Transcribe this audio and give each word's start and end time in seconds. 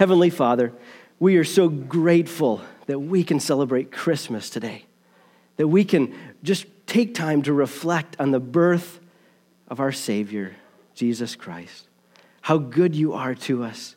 Heavenly 0.00 0.30
Father, 0.30 0.72
we 1.18 1.36
are 1.36 1.44
so 1.44 1.68
grateful 1.68 2.62
that 2.86 3.00
we 3.00 3.22
can 3.22 3.38
celebrate 3.38 3.92
Christmas 3.92 4.48
today, 4.48 4.86
that 5.58 5.68
we 5.68 5.84
can 5.84 6.14
just 6.42 6.64
take 6.86 7.14
time 7.14 7.42
to 7.42 7.52
reflect 7.52 8.16
on 8.18 8.30
the 8.30 8.40
birth 8.40 8.98
of 9.68 9.78
our 9.78 9.92
Savior, 9.92 10.56
Jesus 10.94 11.36
Christ. 11.36 11.86
How 12.40 12.56
good 12.56 12.94
you 12.96 13.12
are 13.12 13.34
to 13.34 13.62
us. 13.62 13.94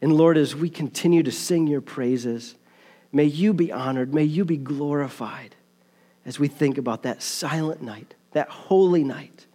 And 0.00 0.12
Lord, 0.12 0.38
as 0.38 0.54
we 0.54 0.70
continue 0.70 1.24
to 1.24 1.32
sing 1.32 1.66
your 1.66 1.80
praises, 1.80 2.54
may 3.10 3.24
you 3.24 3.52
be 3.52 3.72
honored, 3.72 4.14
may 4.14 4.22
you 4.22 4.44
be 4.44 4.56
glorified 4.56 5.56
as 6.24 6.38
we 6.38 6.46
think 6.46 6.78
about 6.78 7.02
that 7.02 7.24
silent 7.24 7.82
night, 7.82 8.14
that 8.34 8.48
holy 8.50 9.02
night 9.02 9.46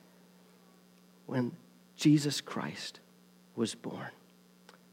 when 1.26 1.54
Jesus 1.96 2.42
Christ 2.42 3.00
was 3.56 3.76
born. 3.76 4.10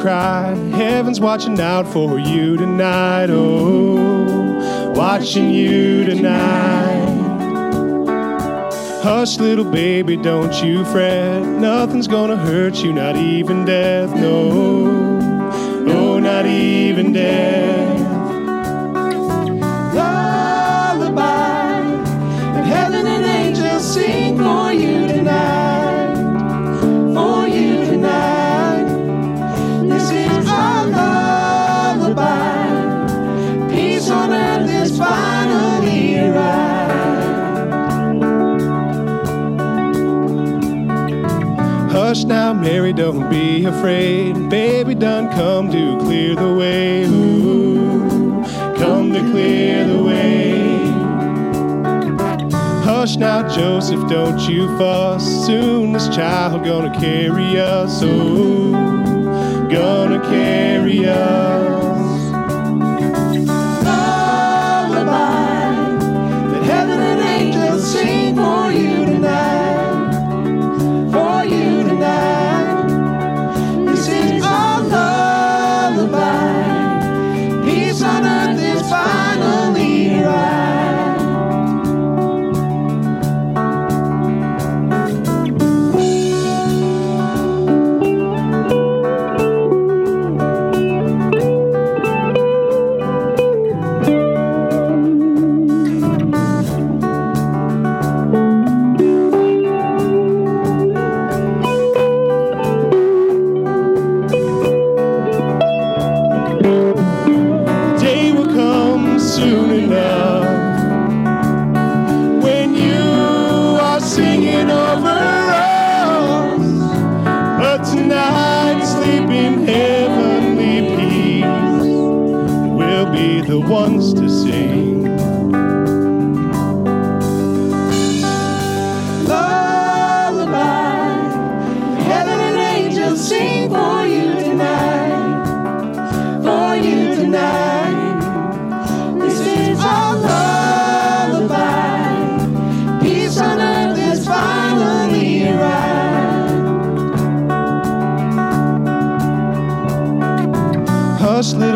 Cry. 0.00 0.54
Heaven's 0.72 1.20
watching 1.20 1.60
out 1.60 1.86
for 1.92 2.18
you 2.18 2.56
tonight. 2.56 3.30
Oh, 3.30 4.92
watching 4.94 5.50
you 5.50 6.04
tonight. 6.04 7.08
Hush, 9.02 9.38
little 9.38 9.64
baby, 9.64 10.16
don't 10.16 10.52
you 10.62 10.84
fret. 10.84 11.42
Nothing's 11.44 12.08
gonna 12.08 12.36
hurt 12.36 12.76
you, 12.82 12.92
not 12.92 13.16
even 13.16 13.64
death. 13.64 14.14
No, 14.14 15.18
no, 15.80 16.18
not 16.18 16.46
even 16.46 17.12
death. 17.12 17.87
Hush 42.08 42.24
now, 42.24 42.54
Mary, 42.54 42.94
don't 42.94 43.28
be 43.28 43.66
afraid. 43.66 44.48
Baby 44.48 44.94
done 44.94 45.28
come 45.30 45.70
to 45.70 45.98
clear 45.98 46.34
the 46.34 46.54
way. 46.54 47.04
Ooh, 47.04 48.42
come 48.78 49.12
to 49.12 49.20
clear 49.30 49.86
the 49.86 50.02
way. 50.02 50.86
Hush 52.82 53.16
now, 53.16 53.46
Joseph, 53.46 54.08
don't 54.08 54.40
you 54.48 54.68
fuss. 54.78 55.22
Soon 55.44 55.92
this 55.92 56.08
child 56.08 56.64
gonna 56.64 56.98
carry 56.98 57.60
us. 57.60 58.00
Oh, 58.02 58.72
gonna 59.70 60.22
carry 60.30 61.04
us. 61.04 62.07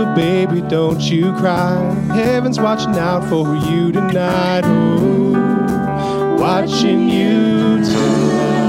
Baby, 0.07 0.63
don't 0.63 1.01
you 1.01 1.33
cry. 1.35 1.77
Heaven's 2.15 2.61
watching 2.61 2.97
out 2.97 3.29
for 3.31 3.55
you 3.57 3.93
tonight. 3.93 4.65
Ooh, 4.67 6.37
watching 6.41 7.09
you 7.09 7.83
tonight. 7.85 8.63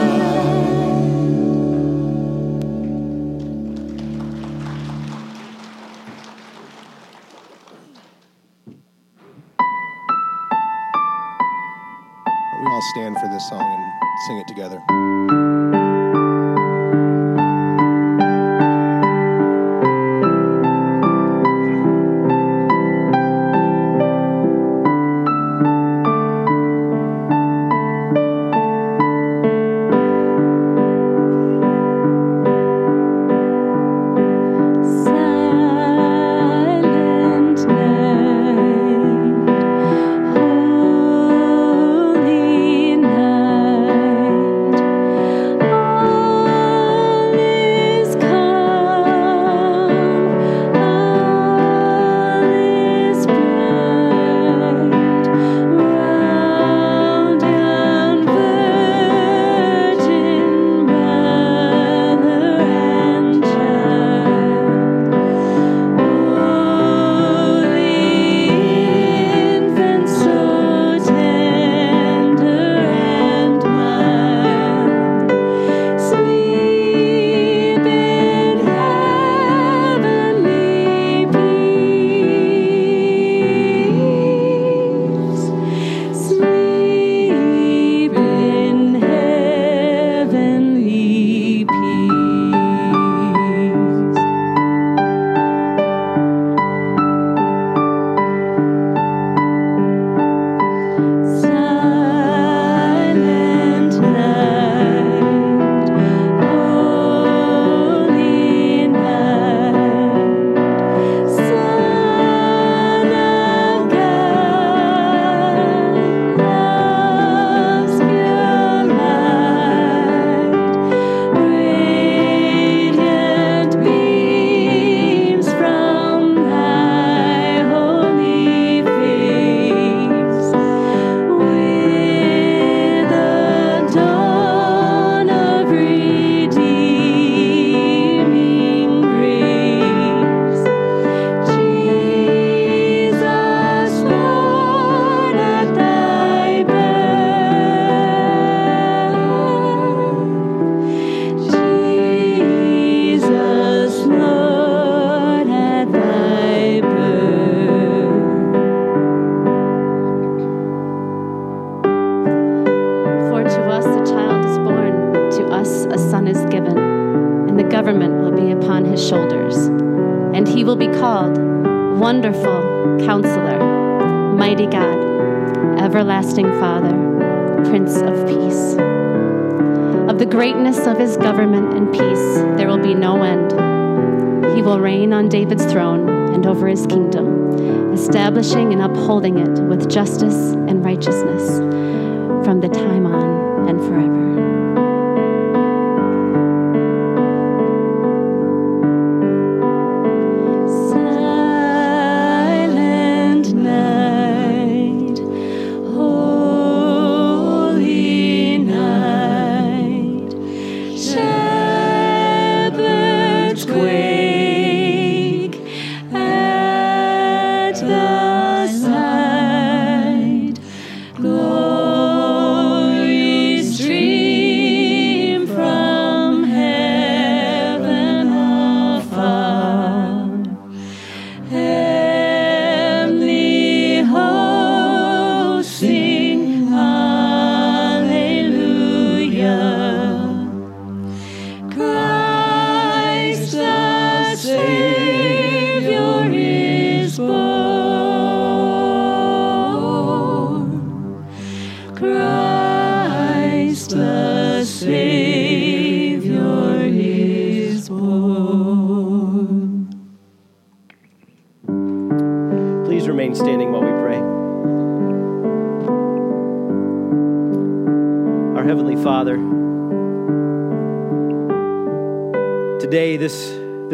We 12.61 12.67
all 12.67 12.81
stand 12.93 13.17
for 13.17 13.27
this 13.29 13.49
song 13.49 13.61
and 13.61 13.93
sing 14.27 14.37
it 14.37 14.47
together. 14.47 14.79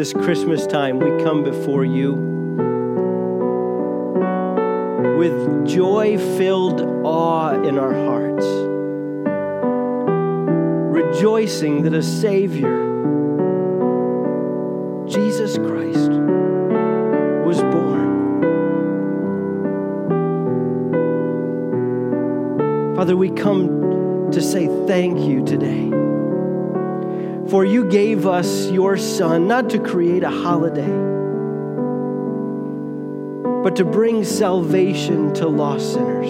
this 0.00 0.14
Christmas 0.14 0.66
time, 0.66 0.98
we 0.98 1.22
come 1.22 1.44
before 1.44 1.84
you 1.84 2.14
with 5.18 5.66
joy 5.66 6.16
filled 6.38 6.80
awe 7.04 7.50
in 7.50 7.78
our 7.78 7.92
hearts, 7.92 8.46
rejoicing 10.90 11.82
that 11.82 11.92
a 11.92 12.02
Savior 12.02 12.69
gave 28.10 28.26
us 28.26 28.68
your 28.72 28.96
Son 28.96 29.46
not 29.46 29.70
to 29.70 29.78
create 29.78 30.24
a 30.24 30.30
holiday, 30.30 30.92
but 33.62 33.76
to 33.76 33.84
bring 33.84 34.24
salvation 34.24 35.32
to 35.32 35.46
lost 35.46 35.92
sinners 35.92 36.28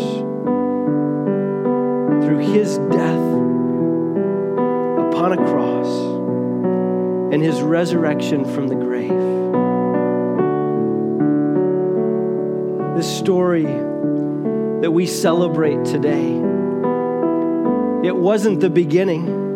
through 2.22 2.40
his 2.40 2.76
death 2.76 3.28
upon 5.08 5.32
a 5.32 5.36
cross 5.38 5.88
and 7.32 7.42
his 7.42 7.62
resurrection 7.62 8.44
from 8.44 8.68
the 8.68 8.74
grave. 8.74 9.08
This 12.94 13.08
story 13.18 13.64
that 14.82 14.90
we 14.92 15.06
celebrate 15.06 15.82
today, 15.86 16.28
it 18.06 18.14
wasn't 18.14 18.60
the 18.60 18.68
beginning 18.68 19.48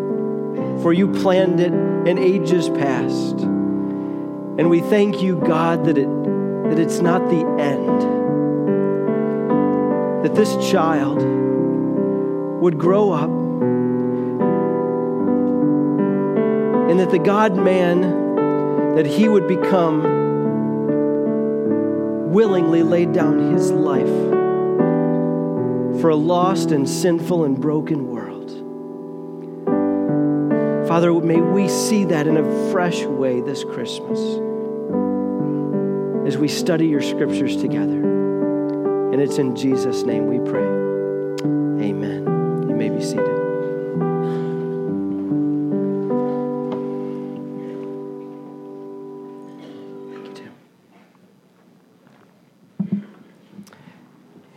for 0.80 0.94
you 0.94 1.12
planned 1.12 1.60
it 1.60 1.83
in 2.06 2.18
ages 2.18 2.68
past. 2.68 3.40
And 3.40 4.70
we 4.70 4.80
thank 4.80 5.22
you, 5.22 5.40
God, 5.40 5.84
that, 5.86 5.98
it, 5.98 6.08
that 6.70 6.78
it's 6.78 7.00
not 7.00 7.28
the 7.30 7.44
end. 7.60 8.00
That 10.24 10.34
this 10.34 10.56
child 10.70 11.22
would 12.60 12.78
grow 12.78 13.10
up 13.10 13.30
and 16.90 17.00
that 17.00 17.10
the 17.10 17.18
God 17.18 17.56
man 17.56 18.94
that 18.94 19.06
he 19.06 19.28
would 19.28 19.48
become 19.48 20.02
willingly 22.30 22.82
laid 22.82 23.12
down 23.12 23.52
his 23.52 23.70
life 23.70 24.06
for 26.00 26.10
a 26.10 26.16
lost 26.16 26.70
and 26.70 26.88
sinful 26.88 27.44
and 27.44 27.60
broken 27.60 28.08
world. 28.08 28.13
Father, 30.94 31.12
may 31.12 31.40
we 31.40 31.68
see 31.68 32.04
that 32.04 32.28
in 32.28 32.36
a 32.36 32.70
fresh 32.70 33.02
way 33.02 33.40
this 33.40 33.64
Christmas 33.64 34.20
as 36.24 36.38
we 36.38 36.46
study 36.46 36.86
your 36.86 37.02
scriptures 37.02 37.56
together. 37.56 38.00
And 39.12 39.20
it's 39.20 39.38
in 39.38 39.56
Jesus' 39.56 40.04
name 40.04 40.28
we 40.28 40.38
pray. 40.48 40.62
Amen. 41.84 42.68
You 42.68 42.76
may 42.76 42.90
be 42.90 43.02
seated. 43.02 43.26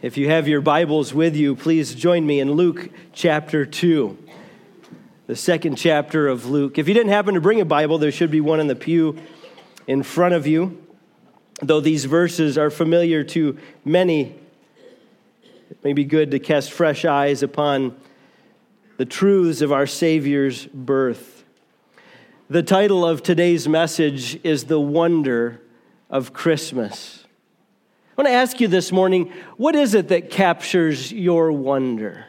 If 0.03 0.17
you 0.17 0.29
have 0.29 0.47
your 0.47 0.61
Bibles 0.61 1.15
with 1.15 1.35
you, 1.35 1.55
please 1.55 1.95
join 1.95 2.27
me 2.27 2.39
in 2.39 2.51
Luke 2.51 2.91
chapter 3.11 3.65
2 3.65 4.25
the 5.27 5.35
second 5.35 5.75
chapter 5.75 6.29
of 6.29 6.45
Luke. 6.45 6.77
If 6.77 6.87
you 6.87 6.93
didn't 6.93 7.11
happen 7.11 7.35
to 7.35 7.41
bring 7.41 7.59
a 7.59 7.65
Bible, 7.65 7.97
there 7.97 8.13
should 8.13 8.31
be 8.31 8.39
one 8.39 8.61
in 8.61 8.67
the 8.67 8.75
pew 8.75 9.17
in 9.85 10.01
front 10.01 10.33
of 10.33 10.47
you. 10.47 10.81
Though 11.61 11.81
these 11.81 12.05
verses 12.05 12.57
are 12.57 12.69
familiar 12.69 13.25
to 13.25 13.57
many, 13.83 14.35
it 15.69 15.83
may 15.83 15.91
be 15.91 16.05
good 16.05 16.31
to 16.31 16.39
cast 16.39 16.71
fresh 16.71 17.03
eyes 17.03 17.43
upon 17.43 17.97
the 18.95 19.05
truths 19.05 19.61
of 19.61 19.73
our 19.73 19.85
Savior's 19.85 20.65
birth. 20.67 21.43
The 22.49 22.63
title 22.63 23.05
of 23.05 23.21
today's 23.21 23.67
message 23.67 24.39
is 24.45 24.65
The 24.65 24.79
Wonder 24.79 25.61
of 26.09 26.31
Christmas. 26.31 27.25
I 28.17 28.21
want 28.21 28.29
to 28.29 28.33
ask 28.33 28.61
you 28.61 28.69
this 28.69 28.93
morning 28.93 29.33
what 29.57 29.75
is 29.75 29.93
it 29.93 30.07
that 30.07 30.29
captures 30.29 31.11
your 31.11 31.51
wonder? 31.51 32.25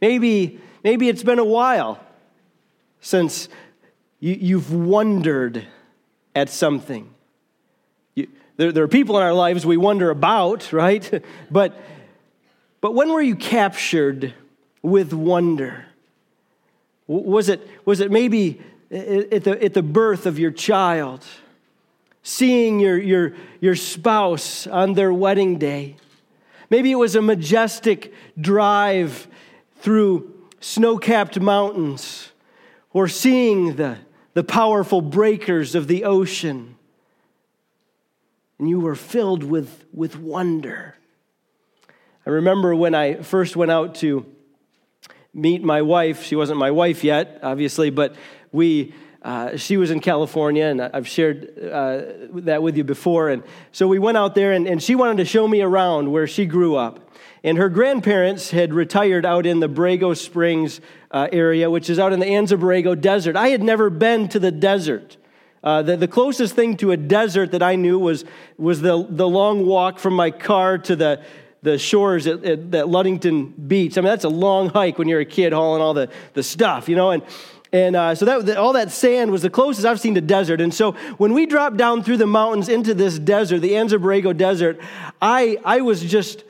Maybe 0.00 0.60
Maybe 0.88 1.10
it's 1.10 1.22
been 1.22 1.38
a 1.38 1.44
while 1.44 2.00
since 3.02 3.50
you, 4.20 4.58
have 4.58 4.72
wondered 4.72 5.66
at 6.34 6.48
something. 6.48 7.10
You, 8.14 8.28
there, 8.56 8.72
there 8.72 8.84
are 8.84 8.88
people 8.88 9.18
in 9.18 9.22
our 9.22 9.34
lives 9.34 9.66
we 9.66 9.76
wonder 9.76 10.08
about, 10.08 10.72
right? 10.72 11.22
but, 11.50 11.78
but 12.80 12.94
when 12.94 13.10
were 13.10 13.20
you 13.20 13.36
captured 13.36 14.32
with 14.80 15.12
wonder? 15.12 15.84
Was 17.06 17.50
it, 17.50 17.68
was 17.84 18.00
it 18.00 18.10
maybe 18.10 18.58
at 18.90 19.44
the, 19.44 19.62
at 19.62 19.74
the 19.74 19.82
birth 19.82 20.24
of 20.24 20.38
your 20.38 20.52
child? 20.52 21.22
Seeing 22.22 22.80
your, 22.80 22.96
your, 22.96 23.34
your 23.60 23.76
spouse 23.76 24.66
on 24.66 24.94
their 24.94 25.12
wedding 25.12 25.58
day? 25.58 25.96
Maybe 26.70 26.90
it 26.90 26.98
was 26.98 27.14
a 27.14 27.20
majestic 27.20 28.14
drive 28.40 29.28
through 29.82 30.37
snow 30.60 30.98
capped 30.98 31.38
mountains 31.40 32.30
or 32.92 33.08
seeing 33.08 33.76
the, 33.76 33.98
the 34.34 34.44
powerful 34.44 35.00
breakers 35.00 35.74
of 35.74 35.86
the 35.86 36.04
ocean. 36.04 36.76
And 38.58 38.68
you 38.68 38.80
were 38.80 38.94
filled 38.94 39.44
with, 39.44 39.84
with 39.92 40.18
wonder. 40.18 40.96
I 42.26 42.30
remember 42.30 42.74
when 42.74 42.94
I 42.94 43.22
first 43.22 43.56
went 43.56 43.70
out 43.70 43.94
to 43.96 44.26
meet 45.32 45.62
my 45.62 45.82
wife. 45.82 46.24
She 46.24 46.36
wasn't 46.36 46.58
my 46.58 46.70
wife 46.70 47.04
yet, 47.04 47.40
obviously, 47.42 47.90
but 47.90 48.14
we. 48.52 48.94
Uh, 49.22 49.56
she 49.56 49.76
was 49.76 49.90
in 49.90 50.00
California, 50.00 50.64
and 50.64 50.80
I've 50.80 51.08
shared 51.08 51.58
uh, 51.58 52.02
that 52.34 52.62
with 52.62 52.76
you 52.76 52.84
before. 52.84 53.30
And 53.30 53.42
so 53.72 53.88
we 53.88 53.98
went 53.98 54.16
out 54.16 54.34
there, 54.34 54.52
and, 54.52 54.66
and 54.68 54.82
she 54.82 54.94
wanted 54.94 55.16
to 55.18 55.24
show 55.24 55.48
me 55.48 55.60
around 55.60 56.12
where 56.12 56.26
she 56.26 56.46
grew 56.46 56.76
up. 56.76 57.10
And 57.42 57.58
her 57.58 57.68
grandparents 57.68 58.50
had 58.50 58.72
retired 58.72 59.24
out 59.24 59.46
in 59.46 59.60
the 59.60 59.68
Borrego 59.68 60.16
Springs 60.16 60.80
uh, 61.10 61.28
area, 61.32 61.70
which 61.70 61.90
is 61.90 61.98
out 61.98 62.12
in 62.12 62.20
the 62.20 62.26
Anza 62.26 63.00
Desert. 63.00 63.36
I 63.36 63.48
had 63.48 63.62
never 63.62 63.90
been 63.90 64.28
to 64.28 64.38
the 64.38 64.50
desert. 64.50 65.16
Uh, 65.62 65.82
the, 65.82 65.96
the, 65.96 66.08
closest 66.08 66.54
thing 66.54 66.76
to 66.76 66.92
a 66.92 66.96
desert 66.96 67.50
that 67.50 67.62
I 67.62 67.74
knew 67.74 67.98
was, 67.98 68.24
was 68.56 68.80
the, 68.80 69.04
the 69.08 69.26
long 69.26 69.66
walk 69.66 69.98
from 69.98 70.14
my 70.14 70.30
car 70.30 70.78
to 70.78 70.94
the, 70.94 71.20
the 71.62 71.78
shores 71.78 72.28
at, 72.28 72.44
at, 72.44 72.72
at 72.72 72.88
Ludington 72.88 73.46
Beach. 73.46 73.98
I 73.98 74.00
mean, 74.00 74.08
that's 74.08 74.24
a 74.24 74.28
long 74.28 74.68
hike 74.68 74.98
when 74.98 75.08
you're 75.08 75.20
a 75.20 75.24
kid 75.24 75.52
hauling 75.52 75.82
all 75.82 75.94
the, 75.94 76.10
the 76.34 76.44
stuff, 76.44 76.88
you 76.88 76.94
know? 76.94 77.10
And, 77.10 77.24
and 77.72 77.96
uh, 77.96 78.14
so 78.14 78.24
that, 78.24 78.56
all 78.56 78.72
that 78.72 78.90
sand 78.90 79.30
was 79.30 79.42
the 79.42 79.50
closest 79.50 79.86
I've 79.86 80.00
seen 80.00 80.14
to 80.14 80.20
desert. 80.20 80.60
And 80.60 80.72
so 80.72 80.92
when 81.18 81.34
we 81.34 81.46
dropped 81.46 81.76
down 81.76 82.02
through 82.02 82.16
the 82.16 82.26
mountains 82.26 82.68
into 82.68 82.94
this 82.94 83.18
desert, 83.18 83.60
the 83.60 83.72
Anza 83.72 84.00
Borrego 84.00 84.36
Desert, 84.36 84.80
I, 85.20 85.58
I 85.64 85.82
was 85.82 86.02
just 86.02 86.44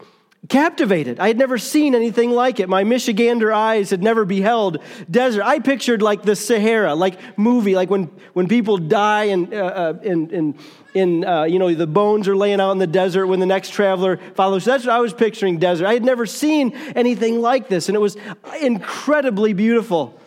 captivated. 0.48 1.18
I 1.18 1.26
had 1.26 1.36
never 1.36 1.58
seen 1.58 1.94
anything 1.96 2.30
like 2.30 2.60
it. 2.60 2.68
My 2.68 2.84
Michigander 2.84 3.52
eyes 3.52 3.90
had 3.90 4.02
never 4.02 4.24
beheld 4.24 4.78
desert. 5.10 5.42
I 5.42 5.58
pictured 5.58 6.00
like 6.00 6.22
the 6.22 6.36
Sahara, 6.36 6.94
like 6.94 7.18
movie, 7.36 7.74
like 7.74 7.90
when, 7.90 8.04
when 8.34 8.46
people 8.46 8.78
die 8.78 9.24
and, 9.24 9.52
uh, 9.52 9.94
in, 10.02 10.30
in, 10.30 10.58
in 10.94 11.24
uh, 11.24 11.42
you 11.42 11.58
know, 11.58 11.74
the 11.74 11.88
bones 11.88 12.28
are 12.28 12.36
laying 12.36 12.60
out 12.60 12.70
in 12.70 12.78
the 12.78 12.86
desert 12.86 13.26
when 13.26 13.40
the 13.40 13.46
next 13.46 13.70
traveler 13.70 14.18
follows. 14.36 14.64
So 14.64 14.70
that's 14.70 14.86
what 14.86 14.94
I 14.94 15.00
was 15.00 15.12
picturing 15.12 15.58
desert. 15.58 15.86
I 15.86 15.94
had 15.94 16.04
never 16.04 16.24
seen 16.24 16.72
anything 16.94 17.40
like 17.40 17.68
this, 17.68 17.88
and 17.88 17.96
it 17.96 18.00
was 18.00 18.16
incredibly 18.60 19.52
beautiful. 19.52 20.18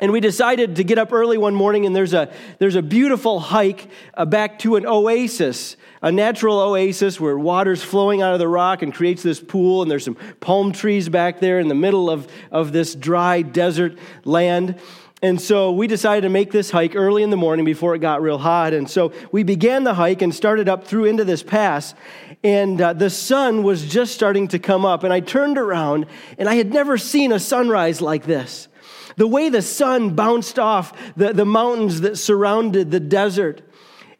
And 0.00 0.12
we 0.12 0.20
decided 0.20 0.76
to 0.76 0.84
get 0.84 0.96
up 0.96 1.12
early 1.12 1.38
one 1.38 1.56
morning, 1.56 1.84
and 1.84 1.94
there's 1.94 2.14
a, 2.14 2.32
there's 2.58 2.76
a 2.76 2.82
beautiful 2.82 3.40
hike 3.40 3.88
uh, 4.14 4.24
back 4.24 4.60
to 4.60 4.76
an 4.76 4.86
oasis, 4.86 5.76
a 6.02 6.12
natural 6.12 6.60
oasis 6.60 7.18
where 7.18 7.36
water's 7.36 7.82
flowing 7.82 8.22
out 8.22 8.32
of 8.32 8.38
the 8.38 8.46
rock 8.46 8.82
and 8.82 8.94
creates 8.94 9.24
this 9.24 9.40
pool, 9.40 9.82
and 9.82 9.90
there's 9.90 10.04
some 10.04 10.16
palm 10.38 10.70
trees 10.70 11.08
back 11.08 11.40
there 11.40 11.58
in 11.58 11.66
the 11.66 11.74
middle 11.74 12.10
of, 12.10 12.30
of 12.52 12.70
this 12.72 12.94
dry 12.94 13.42
desert 13.42 13.98
land. 14.24 14.78
And 15.20 15.40
so 15.40 15.72
we 15.72 15.88
decided 15.88 16.20
to 16.20 16.28
make 16.28 16.52
this 16.52 16.70
hike 16.70 16.94
early 16.94 17.24
in 17.24 17.30
the 17.30 17.36
morning 17.36 17.64
before 17.64 17.96
it 17.96 17.98
got 17.98 18.22
real 18.22 18.38
hot. 18.38 18.72
And 18.72 18.88
so 18.88 19.12
we 19.32 19.42
began 19.42 19.82
the 19.82 19.94
hike 19.94 20.22
and 20.22 20.32
started 20.32 20.68
up 20.68 20.86
through 20.86 21.06
into 21.06 21.24
this 21.24 21.42
pass. 21.42 21.92
And 22.44 22.80
uh, 22.80 22.92
the 22.92 23.10
sun 23.10 23.64
was 23.64 23.84
just 23.84 24.14
starting 24.14 24.46
to 24.48 24.60
come 24.60 24.84
up. 24.84 25.02
And 25.02 25.12
I 25.12 25.18
turned 25.18 25.58
around, 25.58 26.06
and 26.38 26.48
I 26.48 26.54
had 26.54 26.72
never 26.72 26.96
seen 26.96 27.32
a 27.32 27.40
sunrise 27.40 28.00
like 28.00 28.26
this 28.26 28.68
the 29.18 29.26
way 29.26 29.50
the 29.50 29.62
sun 29.62 30.14
bounced 30.14 30.58
off 30.58 30.94
the, 31.16 31.32
the 31.32 31.44
mountains 31.44 32.00
that 32.02 32.16
surrounded 32.16 32.90
the 32.90 33.00
desert, 33.00 33.62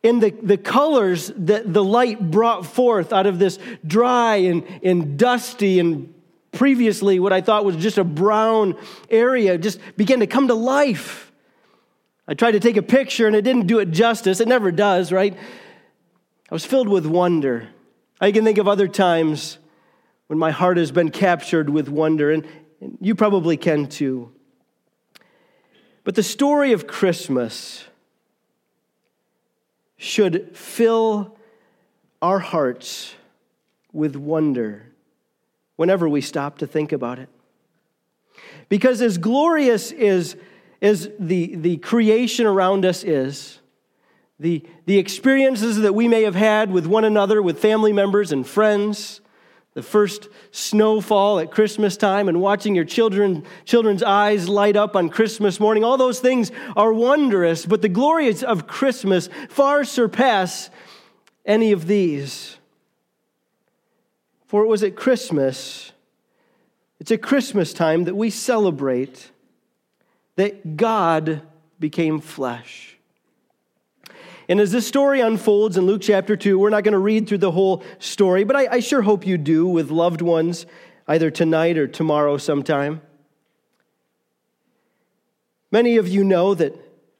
and 0.05 0.23
the, 0.23 0.31
the 0.31 0.59
colors 0.59 1.33
that 1.37 1.73
the 1.73 1.83
light 1.83 2.31
brought 2.31 2.67
forth 2.67 3.13
out 3.13 3.27
of 3.27 3.39
this 3.39 3.59
dry 3.87 4.37
and, 4.37 4.65
and 4.83 5.19
dusty 5.19 5.81
and 5.81 6.13
previously 6.53 7.21
what 7.21 7.33
I 7.33 7.41
thought 7.41 7.65
was 7.65 7.77
just 7.77 7.99
a 7.99 8.05
brown 8.05 8.77
area 9.11 9.57
just 9.59 9.81
began 9.97 10.21
to 10.21 10.27
come 10.27 10.49
to 10.49 10.55
life. 10.55 11.33
I 12.27 12.35
tried 12.35 12.53
to 12.53 12.61
take 12.61 12.77
a 12.77 12.83
picture 12.83 13.27
and 13.27 13.35
it 13.35 13.43
didn't 13.43 13.67
do 13.67 13.79
it 13.79 13.91
justice. 13.91 14.41
It 14.41 14.49
never 14.49 14.71
does, 14.71 15.13
right? 15.13 15.37
I 16.51 16.55
was 16.55 16.65
filled 16.65 16.89
with 16.89 17.07
wonder. 17.07 17.69
I 18.21 18.33
can 18.33 18.45
think 18.45 18.59
of 18.59 18.67
other 18.67 18.89
times 18.89 19.59
when 20.27 20.39
my 20.39 20.51
heart 20.51 20.77
has 20.77 20.91
been 20.91 21.11
captured 21.11 21.71
with 21.71 21.89
wonder, 21.89 22.31
and, 22.31 22.47
and 22.81 22.99
you 23.01 23.15
probably 23.15 23.57
can 23.57 23.87
too. 23.87 24.33
But 26.09 26.15
the 26.15 26.23
story 26.23 26.73
of 26.73 26.87
Christmas 26.87 27.85
should 29.99 30.57
fill 30.57 31.37
our 32.23 32.39
hearts 32.39 33.15
with 33.93 34.17
wonder 34.17 34.87
whenever 35.77 36.09
we 36.09 36.23
stop 36.23 36.57
to 36.61 36.67
think 36.67 36.93
about 36.93 37.19
it. 37.19 37.29
Because 38.71 39.03
as 39.03 39.19
glorious 39.19 39.93
as, 39.93 40.35
as 40.81 41.11
the, 41.19 41.55
the 41.57 41.77
creation 41.77 42.47
around 42.47 42.87
us 42.87 43.05
is, 43.05 43.59
the, 44.41 44.65
the 44.87 44.97
experiences 44.97 45.77
that 45.77 45.95
we 45.95 46.09
may 46.09 46.23
have 46.23 46.35
had 46.35 46.73
with 46.73 46.87
one 46.87 47.05
another, 47.05 47.43
with 47.43 47.59
family 47.59 47.93
members 47.93 48.33
and 48.33 48.47
friends, 48.47 49.21
the 49.79 49.83
first 49.85 50.29
snowfall 50.51 51.39
at 51.39 51.53
Christmas 51.53 51.97
time 51.97 52.29
and 52.29 52.41
watching 52.41 52.75
your 52.75 52.85
children, 52.85 53.45
children's 53.65 54.03
eyes 54.03 54.49
light 54.49 54.75
up 54.75 54.97
on 54.97 55.09
Christmas 55.09 55.61
morning, 55.61 55.85
all 55.85 55.97
those 55.97 56.19
things 56.19 56.51
are 56.75 56.93
wondrous, 56.93 57.65
but 57.65 57.81
the 57.81 57.89
glories 57.89 58.43
of 58.43 58.67
Christmas 58.67 59.29
far 59.49 59.85
surpass 59.85 60.69
any 61.47 61.71
of 61.71 61.87
these. 61.87 62.57
For 64.49 64.65
it 64.65 64.67
was 64.67 64.83
at 64.83 64.97
Christmas, 64.97 65.93
it's 66.99 67.13
at 67.13 67.23
Christmas 67.23 67.73
time 67.73 68.03
that 68.03 68.17
we 68.17 68.31
celebrate 68.31 69.31
that 70.35 70.77
God 70.77 71.43
became 71.79 72.19
flesh. 72.19 72.88
And 74.49 74.61
as 74.61 74.73
this 74.73 74.87
story 74.87 75.21
unfolds 75.21 75.77
in 75.77 75.85
Luke 75.85 76.01
chapter 76.01 76.35
2, 76.35 76.59
we're 76.59 76.71
not 76.71 76.83
going 76.83 76.93
to 76.93 76.99
read 76.99 77.29
through 77.29 77.39
the 77.39 77.51
whole 77.51 77.83
story, 77.99 78.45
but 78.45 78.57
I, 78.57 78.67
I, 78.77 78.81
sure 78.81 79.03
hope 79.03 79.27
you 79.27 79.37
do 79.37 79.67
with 79.67 79.91
loved 79.91 80.23
ones, 80.23 80.65
either 81.07 81.31
tonight 81.31 81.77
or 81.77 81.87
tomorrow 81.87 82.39
sometime. 82.39 83.03
Many 85.71 85.99
of 85.99 86.09
you 86.09 86.25
know 86.25 86.55
that 86.55 86.75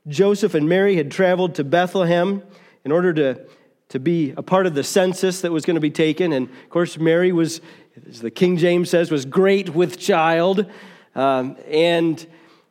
Joseph 0.09 0.55
and 0.55 0.71
Mary 0.71 0.97
had 0.97 1.11
traveled 1.11 1.57
to 1.57 1.65
Bethlehem 1.65 2.43
in 2.83 2.93
order 2.93 3.13
to, 3.13 3.47
to 3.91 4.01
be 4.01 4.33
a 4.39 4.43
part 4.43 4.67
of 4.67 4.75
the 4.75 4.83
census 4.83 5.43
that 5.43 5.53
was 5.53 5.67
going 5.67 5.75
to 5.75 5.83
be 5.83 5.91
taken. 5.91 6.33
And 6.33 6.49
of 6.49 6.71
course, 6.71 6.97
Mary 6.97 7.31
was, 7.31 7.61
as 8.09 8.23
the 8.23 8.31
King 8.31 8.57
James 8.57 8.89
says, 8.89 9.11
was 9.11 9.27
great 9.27 9.75
with 9.75 9.99
child. 9.99 10.65
Um, 11.15 11.59
and 11.69 12.27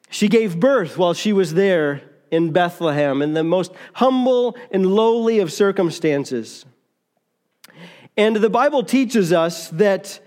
she 0.09 0.27
gave 0.27 0.59
birth 0.59 0.97
while 0.97 1.13
she 1.13 1.31
was 1.31 1.53
there 1.53 2.01
in 2.31 2.51
Bethlehem 2.51 3.21
in 3.21 3.33
the 3.33 3.43
most 3.43 3.71
humble 3.93 4.57
and 4.71 4.85
lowly 4.85 5.39
of 5.39 5.51
circumstances. 5.51 6.65
And 8.15 8.35
the 8.35 8.49
Bible 8.49 8.83
teaches 8.83 9.31
us 9.31 9.69
that 9.69 10.19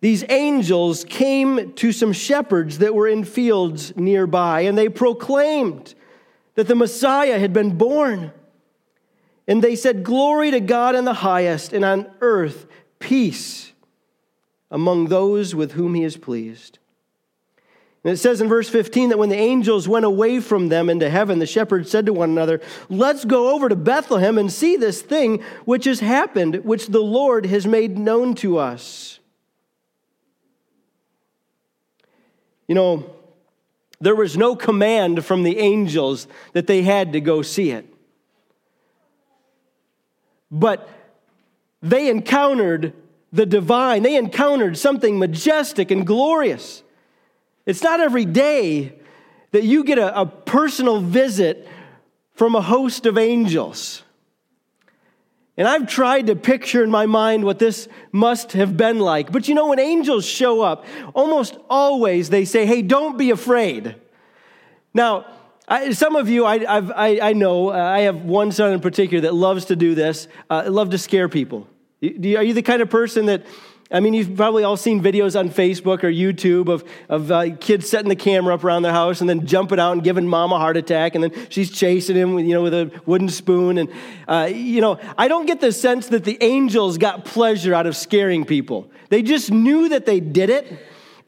these 0.00 0.24
angels 0.28 1.04
came 1.04 1.72
to 1.74 1.90
some 1.90 2.12
shepherds 2.12 2.78
that 2.78 2.94
were 2.94 3.08
in 3.08 3.24
fields 3.24 3.96
nearby, 3.96 4.60
and 4.62 4.76
they 4.76 4.88
proclaimed 4.88 5.94
that 6.54 6.68
the 6.68 6.74
Messiah 6.74 7.38
had 7.38 7.52
been 7.52 7.76
born. 7.76 8.32
And 9.48 9.62
they 9.62 9.74
said, 9.74 10.04
Glory 10.04 10.50
to 10.50 10.60
God 10.60 10.94
in 10.94 11.04
the 11.04 11.14
highest, 11.14 11.72
and 11.72 11.84
on 11.84 12.10
earth 12.20 12.66
peace 12.98 13.72
among 14.70 15.06
those 15.06 15.54
with 15.54 15.72
whom 15.72 15.94
he 15.94 16.04
is 16.04 16.16
pleased. 16.16 16.78
And 18.04 18.12
it 18.12 18.18
says 18.18 18.42
in 18.42 18.48
verse 18.48 18.68
15 18.68 19.08
that 19.08 19.18
when 19.18 19.30
the 19.30 19.36
angels 19.36 19.88
went 19.88 20.04
away 20.04 20.38
from 20.38 20.68
them 20.68 20.90
into 20.90 21.08
heaven, 21.08 21.38
the 21.38 21.46
shepherds 21.46 21.90
said 21.90 22.04
to 22.04 22.12
one 22.12 22.28
another, 22.28 22.60
Let's 22.90 23.24
go 23.24 23.54
over 23.54 23.70
to 23.70 23.76
Bethlehem 23.76 24.36
and 24.36 24.52
see 24.52 24.76
this 24.76 25.00
thing 25.00 25.42
which 25.64 25.86
has 25.86 26.00
happened, 26.00 26.64
which 26.64 26.88
the 26.88 27.02
Lord 27.02 27.46
has 27.46 27.66
made 27.66 27.96
known 27.96 28.34
to 28.36 28.58
us. 28.58 29.18
You 32.68 32.74
know, 32.74 33.10
there 34.00 34.14
was 34.14 34.36
no 34.36 34.54
command 34.54 35.24
from 35.24 35.42
the 35.42 35.58
angels 35.58 36.26
that 36.52 36.66
they 36.66 36.82
had 36.82 37.14
to 37.14 37.20
go 37.20 37.40
see 37.40 37.70
it. 37.70 37.86
But 40.50 40.88
they 41.80 42.10
encountered 42.10 42.92
the 43.32 43.46
divine, 43.46 44.02
they 44.02 44.16
encountered 44.16 44.76
something 44.76 45.18
majestic 45.18 45.90
and 45.90 46.06
glorious. 46.06 46.83
It's 47.66 47.82
not 47.82 48.00
every 48.00 48.24
day 48.24 48.98
that 49.52 49.64
you 49.64 49.84
get 49.84 49.98
a, 49.98 50.20
a 50.20 50.26
personal 50.26 51.00
visit 51.00 51.68
from 52.34 52.54
a 52.54 52.60
host 52.60 53.06
of 53.06 53.16
angels. 53.16 54.02
And 55.56 55.68
I've 55.68 55.86
tried 55.86 56.26
to 56.26 56.36
picture 56.36 56.82
in 56.82 56.90
my 56.90 57.06
mind 57.06 57.44
what 57.44 57.60
this 57.60 57.86
must 58.10 58.52
have 58.52 58.76
been 58.76 58.98
like. 58.98 59.30
But 59.30 59.46
you 59.46 59.54
know, 59.54 59.68
when 59.68 59.78
angels 59.78 60.26
show 60.26 60.62
up, 60.62 60.84
almost 61.14 61.56
always 61.70 62.30
they 62.30 62.44
say, 62.44 62.66
hey, 62.66 62.82
don't 62.82 63.16
be 63.16 63.30
afraid. 63.30 63.94
Now, 64.92 65.26
I, 65.68 65.92
some 65.92 66.16
of 66.16 66.28
you, 66.28 66.44
I, 66.44 66.56
I, 66.56 67.30
I 67.30 67.32
know, 67.32 67.70
uh, 67.70 67.74
I 67.74 68.00
have 68.00 68.22
one 68.22 68.52
son 68.52 68.72
in 68.72 68.80
particular 68.80 69.22
that 69.22 69.34
loves 69.34 69.66
to 69.66 69.76
do 69.76 69.94
this, 69.94 70.28
uh, 70.50 70.64
love 70.66 70.90
to 70.90 70.98
scare 70.98 71.28
people. 71.28 71.68
are 72.02 72.42
you 72.42 72.52
the 72.52 72.62
kind 72.62 72.82
of 72.82 72.90
person 72.90 73.26
that 73.26 73.46
I 73.94 74.00
mean, 74.00 74.12
you've 74.12 74.36
probably 74.36 74.64
all 74.64 74.76
seen 74.76 75.00
videos 75.00 75.38
on 75.38 75.50
Facebook 75.50 76.02
or 76.02 76.10
YouTube 76.10 76.68
of, 76.68 76.82
of 77.08 77.30
uh, 77.30 77.54
kids 77.60 77.88
setting 77.88 78.08
the 78.08 78.16
camera 78.16 78.52
up 78.52 78.64
around 78.64 78.82
their 78.82 78.92
house 78.92 79.20
and 79.20 79.30
then 79.30 79.46
jumping 79.46 79.78
out 79.78 79.92
and 79.92 80.02
giving 80.02 80.26
mom 80.26 80.50
a 80.52 80.58
heart 80.58 80.76
attack, 80.76 81.14
and 81.14 81.22
then 81.22 81.32
she's 81.48 81.70
chasing 81.70 82.16
him, 82.16 82.34
with, 82.34 82.44
you 82.44 82.54
know, 82.54 82.62
with 82.62 82.74
a 82.74 82.90
wooden 83.06 83.28
spoon. 83.28 83.78
And, 83.78 83.88
uh, 84.26 84.50
you 84.52 84.80
know, 84.80 84.98
I 85.16 85.28
don't 85.28 85.46
get 85.46 85.60
the 85.60 85.70
sense 85.70 86.08
that 86.08 86.24
the 86.24 86.36
angels 86.42 86.98
got 86.98 87.24
pleasure 87.24 87.72
out 87.72 87.86
of 87.86 87.94
scaring 87.96 88.44
people. 88.44 88.90
They 89.10 89.22
just 89.22 89.52
knew 89.52 89.88
that 89.90 90.06
they 90.06 90.18
did 90.18 90.50
it. 90.50 90.76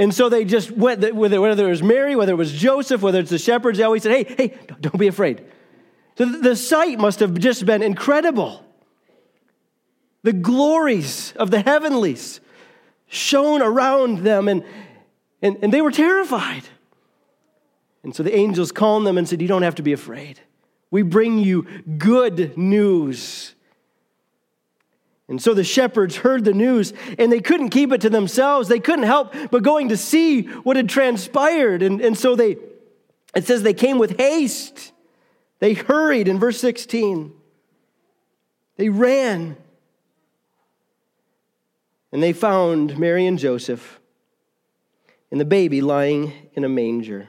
And 0.00 0.12
so 0.12 0.28
they 0.28 0.44
just 0.44 0.72
went, 0.72 1.14
whether, 1.14 1.40
whether 1.40 1.66
it 1.66 1.70
was 1.70 1.84
Mary, 1.84 2.16
whether 2.16 2.32
it 2.32 2.36
was 2.36 2.50
Joseph, 2.50 3.00
whether 3.00 3.20
it's 3.20 3.30
the 3.30 3.38
shepherds, 3.38 3.78
they 3.78 3.84
always 3.84 4.02
said, 4.02 4.26
hey, 4.26 4.34
hey, 4.36 4.58
don't 4.80 4.98
be 4.98 5.06
afraid. 5.06 5.44
So 6.18 6.24
the 6.24 6.56
sight 6.56 6.98
must 6.98 7.20
have 7.20 7.38
just 7.38 7.64
been 7.64 7.82
incredible. 7.82 8.64
The 10.24 10.32
glories 10.32 11.32
of 11.36 11.52
the 11.52 11.60
heavenlies 11.60 12.40
shone 13.16 13.62
around 13.62 14.18
them, 14.18 14.48
and, 14.48 14.64
and, 15.42 15.58
and 15.62 15.72
they 15.72 15.82
were 15.82 15.90
terrified. 15.90 16.62
And 18.02 18.14
so 18.14 18.22
the 18.22 18.36
angels 18.36 18.70
calmed 18.70 19.06
them 19.06 19.18
and 19.18 19.28
said, 19.28 19.42
You 19.42 19.48
don't 19.48 19.62
have 19.62 19.74
to 19.76 19.82
be 19.82 19.92
afraid. 19.92 20.40
We 20.90 21.02
bring 21.02 21.38
you 21.38 21.66
good 21.98 22.56
news. 22.56 23.54
And 25.28 25.42
so 25.42 25.54
the 25.54 25.64
shepherds 25.64 26.16
heard 26.16 26.44
the 26.44 26.52
news 26.52 26.92
and 27.18 27.32
they 27.32 27.40
couldn't 27.40 27.70
keep 27.70 27.90
it 27.90 28.02
to 28.02 28.10
themselves. 28.10 28.68
They 28.68 28.78
couldn't 28.78 29.06
help 29.06 29.34
but 29.50 29.64
going 29.64 29.88
to 29.88 29.96
see 29.96 30.42
what 30.42 30.76
had 30.76 30.88
transpired. 30.88 31.82
And, 31.82 32.00
and 32.00 32.16
so 32.16 32.36
they, 32.36 32.58
it 33.34 33.44
says 33.44 33.64
they 33.64 33.74
came 33.74 33.98
with 33.98 34.18
haste. 34.18 34.92
They 35.58 35.74
hurried 35.74 36.28
in 36.28 36.38
verse 36.38 36.60
16. 36.60 37.32
They 38.76 38.88
ran. 38.88 39.56
And 42.12 42.22
they 42.22 42.32
found 42.32 42.98
Mary 42.98 43.26
and 43.26 43.38
Joseph 43.38 44.00
and 45.30 45.40
the 45.40 45.44
baby 45.44 45.80
lying 45.80 46.32
in 46.54 46.64
a 46.64 46.68
manger. 46.68 47.28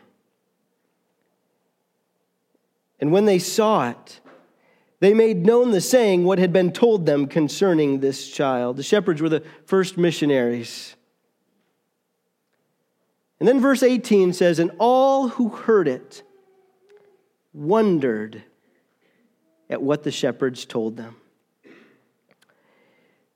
And 2.99 3.11
when 3.11 3.25
they 3.25 3.39
saw 3.39 3.89
it, 3.89 4.19
they 4.99 5.13
made 5.13 5.45
known 5.45 5.71
the 5.71 5.81
saying 5.81 6.23
what 6.23 6.39
had 6.39 6.51
been 6.51 6.71
told 6.71 7.05
them 7.05 7.27
concerning 7.27 7.99
this 7.99 8.29
child. 8.29 8.77
The 8.77 8.83
shepherds 8.83 9.21
were 9.21 9.29
the 9.29 9.43
first 9.65 9.97
missionaries. 9.97 10.95
And 13.39 13.47
then 13.47 13.61
verse 13.61 13.83
18 13.83 14.33
says, 14.33 14.57
And 14.57 14.71
all 14.79 15.27
who 15.27 15.49
heard 15.49 15.87
it 15.87 16.23
wondered 17.53 18.43
at 19.69 19.81
what 19.81 20.03
the 20.03 20.11
shepherds 20.11 20.65
told 20.65 20.97
them. 20.97 21.15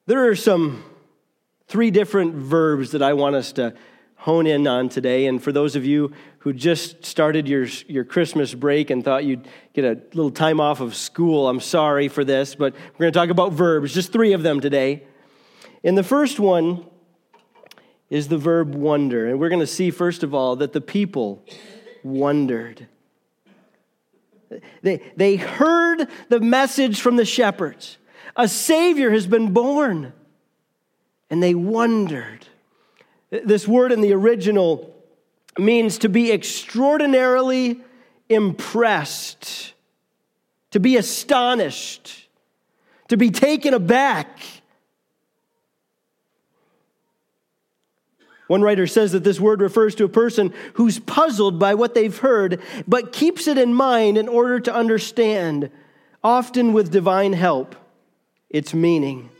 There 0.07 0.27
are 0.27 0.35
some 0.35 0.83
three 1.71 1.89
different 1.89 2.35
verbs 2.35 2.91
that 2.91 3.01
I 3.01 3.13
want 3.13 3.33
us 3.33 3.53
to 3.53 3.73
hone 4.17 4.45
in 4.45 4.67
on 4.67 4.89
today. 4.89 5.27
And 5.27 5.41
for 5.41 5.53
those 5.53 5.77
of 5.77 5.85
you 5.85 6.11
who 6.39 6.51
just 6.51 7.05
started 7.05 7.47
your, 7.47 7.65
your 7.87 8.03
Christmas 8.03 8.53
break 8.53 8.89
and 8.89 9.01
thought 9.01 9.23
you'd 9.23 9.47
get 9.73 9.85
a 9.85 9.97
little 10.13 10.31
time 10.31 10.59
off 10.59 10.81
of 10.81 10.93
school, 10.95 11.47
I'm 11.47 11.61
sorry 11.61 12.09
for 12.09 12.25
this, 12.25 12.55
but 12.55 12.73
we're 12.73 13.05
going 13.05 13.13
to 13.13 13.17
talk 13.17 13.29
about 13.29 13.53
verbs, 13.53 13.93
just 13.93 14.11
three 14.11 14.33
of 14.33 14.43
them 14.43 14.59
today. 14.59 15.05
And 15.81 15.97
the 15.97 16.03
first 16.03 16.41
one 16.41 16.85
is 18.09 18.27
the 18.27 18.37
verb 18.37 18.75
wonder. 18.75 19.29
And 19.29 19.39
we're 19.39 19.47
going 19.47 19.61
to 19.61 19.65
see, 19.65 19.91
first 19.91 20.23
of 20.23 20.33
all, 20.33 20.57
that 20.57 20.73
the 20.73 20.81
people 20.81 21.45
wondered. 22.03 22.85
They, 24.81 25.01
they 25.15 25.37
heard 25.37 26.09
the 26.27 26.41
message 26.41 26.99
from 26.99 27.15
the 27.15 27.23
shepherds. 27.23 27.97
A 28.35 28.49
Savior 28.49 29.11
has 29.11 29.25
been 29.25 29.53
born 29.53 30.11
and 31.31 31.41
they 31.41 31.55
wondered. 31.55 32.45
This 33.31 33.67
word 33.67 33.91
in 33.91 34.01
the 34.01 34.13
original 34.13 34.93
means 35.57 35.97
to 35.99 36.09
be 36.09 36.31
extraordinarily 36.31 37.79
impressed, 38.29 39.73
to 40.71 40.79
be 40.79 40.97
astonished, 40.97 42.27
to 43.07 43.17
be 43.17 43.31
taken 43.31 43.73
aback. 43.73 44.39
One 48.47 48.61
writer 48.61 48.85
says 48.85 49.13
that 49.13 49.23
this 49.23 49.39
word 49.39 49.61
refers 49.61 49.95
to 49.95 50.03
a 50.03 50.09
person 50.09 50.53
who's 50.73 50.99
puzzled 50.99 51.57
by 51.57 51.75
what 51.75 51.95
they've 51.95 52.17
heard, 52.17 52.61
but 52.85 53.13
keeps 53.13 53.47
it 53.47 53.57
in 53.57 53.73
mind 53.73 54.17
in 54.17 54.27
order 54.27 54.59
to 54.59 54.73
understand. 54.73 55.71
often 56.23 56.71
with 56.71 56.91
divine 56.91 57.33
help, 57.33 57.75
its 58.49 58.75
meaning. 58.75 59.30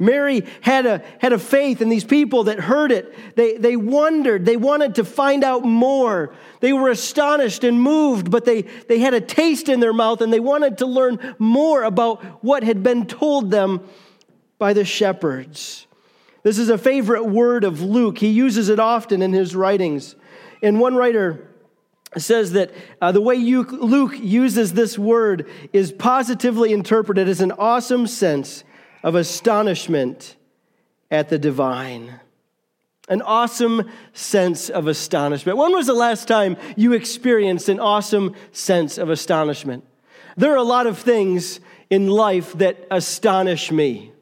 Mary 0.00 0.44
had 0.62 0.86
a, 0.86 1.02
had 1.18 1.32
a 1.32 1.38
faith 1.38 1.82
in 1.82 1.90
these 1.90 2.04
people 2.04 2.44
that 2.44 2.58
heard 2.58 2.90
it. 2.90 3.36
They, 3.36 3.58
they 3.58 3.76
wondered. 3.76 4.46
They 4.46 4.56
wanted 4.56 4.96
to 4.96 5.04
find 5.04 5.44
out 5.44 5.62
more. 5.64 6.34
They 6.60 6.72
were 6.72 6.88
astonished 6.88 7.62
and 7.62 7.80
moved, 7.80 8.30
but 8.30 8.44
they, 8.44 8.62
they 8.62 8.98
had 8.98 9.14
a 9.14 9.20
taste 9.20 9.68
in 9.68 9.78
their 9.78 9.92
mouth 9.92 10.22
and 10.22 10.32
they 10.32 10.40
wanted 10.40 10.78
to 10.78 10.86
learn 10.86 11.36
more 11.38 11.84
about 11.84 12.24
what 12.42 12.64
had 12.64 12.82
been 12.82 13.06
told 13.06 13.50
them 13.50 13.86
by 14.58 14.72
the 14.72 14.84
shepherds. 14.84 15.86
This 16.42 16.58
is 16.58 16.70
a 16.70 16.78
favorite 16.78 17.26
word 17.26 17.64
of 17.64 17.82
Luke. 17.82 18.18
He 18.18 18.28
uses 18.28 18.70
it 18.70 18.80
often 18.80 19.20
in 19.20 19.34
his 19.34 19.54
writings. 19.54 20.16
And 20.62 20.80
one 20.80 20.96
writer 20.96 21.46
says 22.16 22.52
that 22.52 22.72
uh, 23.00 23.12
the 23.12 23.20
way 23.20 23.36
Luke 23.36 24.18
uses 24.18 24.72
this 24.72 24.98
word 24.98 25.48
is 25.72 25.92
positively 25.92 26.72
interpreted 26.72 27.28
as 27.28 27.40
an 27.40 27.52
awesome 27.52 28.06
sense 28.06 28.64
of 29.02 29.14
astonishment 29.14 30.36
at 31.10 31.28
the 31.28 31.38
divine. 31.38 32.20
An 33.08 33.22
awesome 33.22 33.90
sense 34.12 34.70
of 34.70 34.86
astonishment. 34.86 35.58
When 35.58 35.72
was 35.72 35.86
the 35.86 35.94
last 35.94 36.28
time 36.28 36.56
you 36.76 36.92
experienced 36.92 37.68
an 37.68 37.80
awesome 37.80 38.36
sense 38.52 38.98
of 38.98 39.10
astonishment? 39.10 39.84
There 40.36 40.52
are 40.52 40.56
a 40.56 40.62
lot 40.62 40.86
of 40.86 40.98
things 40.98 41.60
in 41.88 42.08
life 42.08 42.52
that 42.54 42.86
astonish 42.90 43.72
me. 43.72 44.12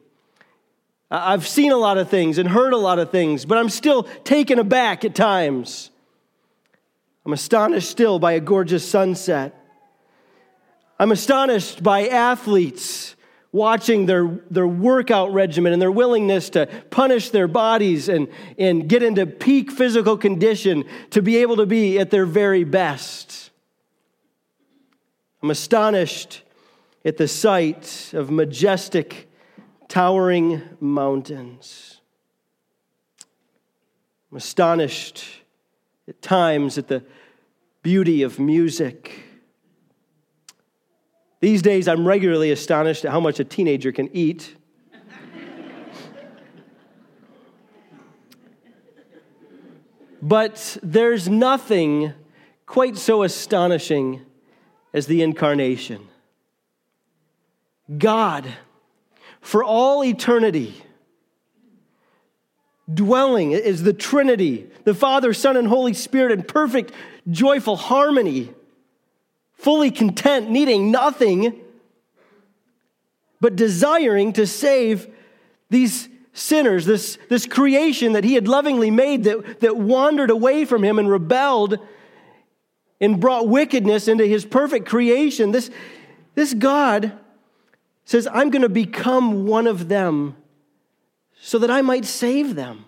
I've 1.10 1.46
seen 1.46 1.72
a 1.72 1.76
lot 1.76 1.98
of 1.98 2.08
things 2.08 2.38
and 2.38 2.48
heard 2.48 2.72
a 2.72 2.78
lot 2.78 2.98
of 2.98 3.10
things, 3.10 3.44
but 3.44 3.58
I'm 3.58 3.68
still 3.68 4.04
taken 4.24 4.58
aback 4.58 5.04
at 5.04 5.14
times. 5.14 5.90
I'm 7.24 7.32
astonished 7.32 7.90
still 7.90 8.18
by 8.18 8.32
a 8.32 8.40
gorgeous 8.40 8.88
sunset. 8.88 9.54
I'm 10.98 11.12
astonished 11.12 11.82
by 11.82 12.08
athletes 12.08 13.16
watching 13.52 14.06
their, 14.06 14.40
their 14.50 14.68
workout 14.68 15.32
regimen 15.32 15.72
and 15.72 15.80
their 15.80 15.90
willingness 15.90 16.50
to 16.50 16.66
punish 16.90 17.30
their 17.30 17.48
bodies 17.48 18.08
and, 18.08 18.28
and 18.58 18.88
get 18.88 19.02
into 19.02 19.26
peak 19.26 19.70
physical 19.70 20.16
condition 20.16 20.84
to 21.10 21.22
be 21.22 21.38
able 21.38 21.56
to 21.56 21.66
be 21.66 21.98
at 21.98 22.10
their 22.10 22.26
very 22.26 22.64
best. 22.64 23.50
I'm 25.42 25.50
astonished 25.50 26.42
at 27.04 27.16
the 27.16 27.28
sight 27.28 28.10
of 28.12 28.30
majestic, 28.30 29.30
towering 29.88 30.62
mountains. 30.80 32.00
I'm 34.30 34.36
astonished 34.36 35.24
at 36.06 36.20
times 36.20 36.76
at 36.76 36.88
the 36.88 37.02
beauty 37.82 38.22
of 38.22 38.38
music 38.38 39.27
these 41.40 41.62
days, 41.62 41.86
I'm 41.86 42.06
regularly 42.06 42.50
astonished 42.50 43.04
at 43.04 43.12
how 43.12 43.20
much 43.20 43.38
a 43.38 43.44
teenager 43.44 43.92
can 43.92 44.14
eat. 44.14 44.56
but 50.20 50.76
there's 50.82 51.28
nothing 51.28 52.12
quite 52.66 52.96
so 52.96 53.22
astonishing 53.22 54.20
as 54.92 55.06
the 55.06 55.22
incarnation. 55.22 56.08
God, 57.96 58.44
for 59.40 59.62
all 59.62 60.04
eternity, 60.04 60.74
dwelling 62.92 63.52
is 63.52 63.84
the 63.84 63.92
Trinity, 63.92 64.68
the 64.84 64.94
Father, 64.94 65.32
Son, 65.32 65.56
and 65.56 65.68
Holy 65.68 65.94
Spirit 65.94 66.32
in 66.32 66.42
perfect, 66.42 66.92
joyful 67.30 67.76
harmony 67.76 68.52
fully 69.58 69.90
content, 69.90 70.48
needing 70.48 70.90
nothing, 70.90 71.60
but 73.40 73.56
desiring 73.56 74.32
to 74.32 74.46
save 74.46 75.08
these 75.68 76.08
sinners, 76.32 76.86
this, 76.86 77.18
this 77.28 77.44
creation 77.44 78.12
that 78.12 78.24
he 78.24 78.34
had 78.34 78.48
lovingly 78.48 78.90
made 78.90 79.24
that, 79.24 79.60
that 79.60 79.76
wandered 79.76 80.30
away 80.30 80.64
from 80.64 80.82
him 80.82 80.98
and 80.98 81.10
rebelled 81.10 81.78
and 83.00 83.20
brought 83.20 83.48
wickedness 83.48 84.08
into 84.08 84.24
his 84.24 84.44
perfect 84.44 84.86
creation. 84.86 85.50
This, 85.50 85.70
this 86.34 86.54
God 86.54 87.12
says, 88.04 88.28
I'm 88.32 88.50
going 88.50 88.62
to 88.62 88.68
become 88.68 89.46
one 89.46 89.66
of 89.66 89.88
them 89.88 90.36
so 91.40 91.58
that 91.58 91.70
I 91.70 91.82
might 91.82 92.04
save 92.04 92.54
them. 92.54 92.86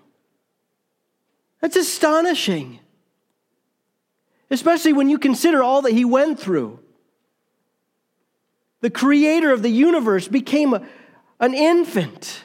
That's 1.60 1.76
astonishing 1.76 2.80
especially 4.50 4.92
when 4.92 5.08
you 5.08 5.18
consider 5.18 5.62
all 5.62 5.82
that 5.82 5.92
he 5.92 6.04
went 6.04 6.38
through. 6.38 6.78
The 8.80 8.90
creator 8.90 9.52
of 9.52 9.62
the 9.62 9.70
universe 9.70 10.26
became 10.26 10.74
a, 10.74 10.86
an 11.38 11.54
infant. 11.54 12.44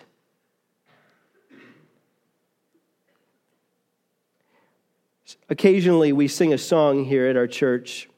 Occasionally, 5.49 6.11
we 6.11 6.27
sing 6.27 6.53
a 6.53 6.57
song 6.57 7.05
here 7.05 7.27
at 7.27 7.37
our 7.37 7.47
church 7.47 8.09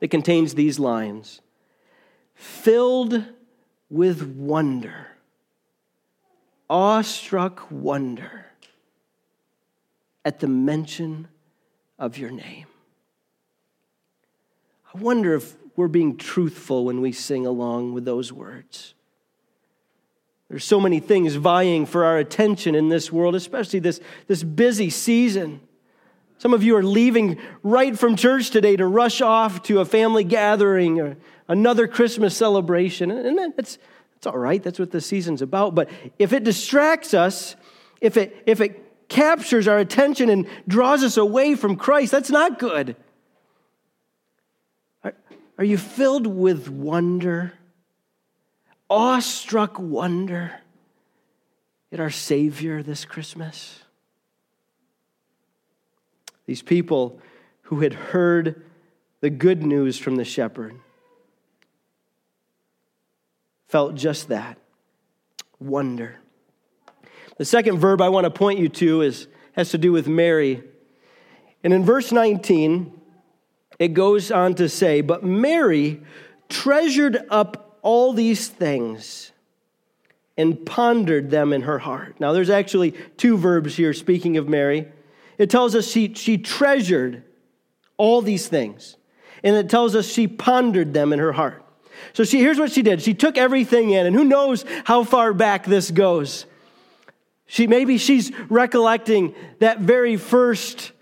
that 0.00 0.08
contains 0.08 0.54
these 0.54 0.78
lines 0.78 1.40
Filled 2.34 3.22
with 3.90 4.22
wonder, 4.22 5.08
awestruck 6.70 7.70
wonder 7.70 8.46
at 10.24 10.40
the 10.40 10.48
mention 10.48 11.28
of 11.98 12.16
your 12.16 12.30
name. 12.30 12.66
I 14.92 14.98
wonder 14.98 15.34
if 15.34 15.56
we're 15.76 15.88
being 15.88 16.16
truthful 16.16 16.84
when 16.84 17.00
we 17.00 17.12
sing 17.12 17.46
along 17.46 17.94
with 17.94 18.04
those 18.04 18.32
words. 18.32 18.94
There's 20.48 20.64
so 20.64 20.80
many 20.80 20.98
things 20.98 21.36
vying 21.36 21.86
for 21.86 22.04
our 22.04 22.18
attention 22.18 22.74
in 22.74 22.88
this 22.88 23.12
world, 23.12 23.36
especially 23.36 23.78
this, 23.78 24.00
this 24.26 24.42
busy 24.42 24.90
season. 24.90 25.60
Some 26.38 26.52
of 26.52 26.64
you 26.64 26.74
are 26.76 26.82
leaving 26.82 27.38
right 27.62 27.96
from 27.96 28.16
church 28.16 28.50
today 28.50 28.74
to 28.76 28.86
rush 28.86 29.20
off 29.20 29.62
to 29.64 29.78
a 29.80 29.84
family 29.84 30.24
gathering 30.24 30.98
or 30.98 31.16
another 31.46 31.86
Christmas 31.86 32.36
celebration. 32.36 33.12
And 33.12 33.38
that's, 33.56 33.78
that's 34.14 34.26
all 34.26 34.38
right. 34.38 34.60
That's 34.60 34.78
what 34.78 34.90
the 34.90 35.00
season's 35.00 35.40
about. 35.40 35.76
But 35.76 35.88
if 36.18 36.32
it 36.32 36.42
distracts 36.42 37.14
us, 37.14 37.54
if 38.00 38.16
it, 38.16 38.42
if 38.44 38.60
it 38.60 39.08
captures 39.08 39.68
our 39.68 39.78
attention 39.78 40.30
and 40.30 40.48
draws 40.66 41.04
us 41.04 41.16
away 41.16 41.54
from 41.54 41.76
Christ, 41.76 42.10
that's 42.10 42.30
not 42.30 42.58
good. 42.58 42.96
Are 45.60 45.64
you 45.64 45.76
filled 45.76 46.26
with 46.26 46.70
wonder, 46.70 47.52
awestruck 48.88 49.78
wonder 49.78 50.58
at 51.92 52.00
our 52.00 52.08
Savior 52.08 52.82
this 52.82 53.04
Christmas? 53.04 53.80
These 56.46 56.62
people 56.62 57.20
who 57.64 57.80
had 57.80 57.92
heard 57.92 58.62
the 59.20 59.28
good 59.28 59.62
news 59.62 59.98
from 59.98 60.16
the 60.16 60.24
shepherd 60.24 60.76
felt 63.68 63.96
just 63.96 64.28
that 64.28 64.56
wonder. 65.58 66.20
The 67.36 67.44
second 67.44 67.80
verb 67.80 68.00
I 68.00 68.08
want 68.08 68.24
to 68.24 68.30
point 68.30 68.58
you 68.60 68.70
to 68.70 69.02
is, 69.02 69.28
has 69.52 69.72
to 69.72 69.78
do 69.78 69.92
with 69.92 70.08
Mary. 70.08 70.62
And 71.62 71.74
in 71.74 71.84
verse 71.84 72.12
19, 72.12 72.99
it 73.80 73.94
goes 73.94 74.30
on 74.30 74.54
to 74.56 74.68
say, 74.68 75.00
But 75.00 75.24
Mary 75.24 76.02
treasured 76.48 77.26
up 77.30 77.78
all 77.82 78.12
these 78.12 78.46
things 78.46 79.32
and 80.36 80.64
pondered 80.64 81.30
them 81.30 81.52
in 81.52 81.62
her 81.62 81.78
heart. 81.78 82.20
Now, 82.20 82.32
there's 82.32 82.50
actually 82.50 82.92
two 83.16 83.36
verbs 83.36 83.74
here 83.74 83.92
speaking 83.94 84.36
of 84.36 84.48
Mary. 84.48 84.86
It 85.38 85.48
tells 85.48 85.74
us 85.74 85.90
she, 85.90 86.12
she 86.14 86.36
treasured 86.36 87.24
all 87.96 88.20
these 88.20 88.48
things, 88.48 88.96
and 89.42 89.56
it 89.56 89.70
tells 89.70 89.96
us 89.96 90.06
she 90.06 90.28
pondered 90.28 90.92
them 90.92 91.12
in 91.12 91.18
her 91.18 91.32
heart. 91.32 91.64
So 92.12 92.24
she, 92.24 92.38
here's 92.38 92.58
what 92.58 92.72
she 92.72 92.82
did. 92.82 93.00
She 93.00 93.14
took 93.14 93.38
everything 93.38 93.90
in, 93.90 94.06
and 94.06 94.14
who 94.14 94.24
knows 94.24 94.64
how 94.84 95.04
far 95.04 95.32
back 95.32 95.64
this 95.64 95.90
goes. 95.90 96.44
She, 97.46 97.66
maybe 97.66 97.96
she's 97.96 98.30
recollecting 98.50 99.34
that 99.58 99.80
very 99.80 100.16
first 100.16 100.92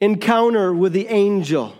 encounter 0.00 0.72
with 0.72 0.92
the 0.92 1.08
angel 1.08 1.76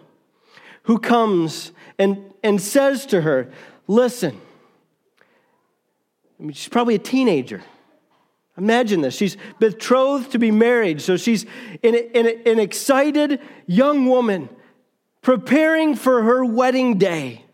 who 0.83 0.99
comes 0.99 1.73
and, 1.99 2.33
and 2.43 2.61
says 2.61 3.07
to 3.07 3.21
her, 3.21 3.51
Listen, 3.89 4.41
I 6.39 6.43
mean, 6.43 6.53
she's 6.53 6.69
probably 6.69 6.95
a 6.95 7.01
teenager. 7.01 7.63
Imagine 8.57 9.01
this. 9.01 9.15
She's 9.15 9.37
betrothed 9.59 10.33
to 10.33 10.39
be 10.39 10.51
married. 10.51 11.01
So 11.01 11.17
she's 11.17 11.47
an, 11.83 11.95
an, 12.15 12.27
an 12.47 12.59
excited 12.59 13.41
young 13.67 14.07
woman 14.07 14.49
preparing 15.23 15.95
for 15.95 16.23
her 16.23 16.45
wedding 16.45 16.99
day. 16.99 17.45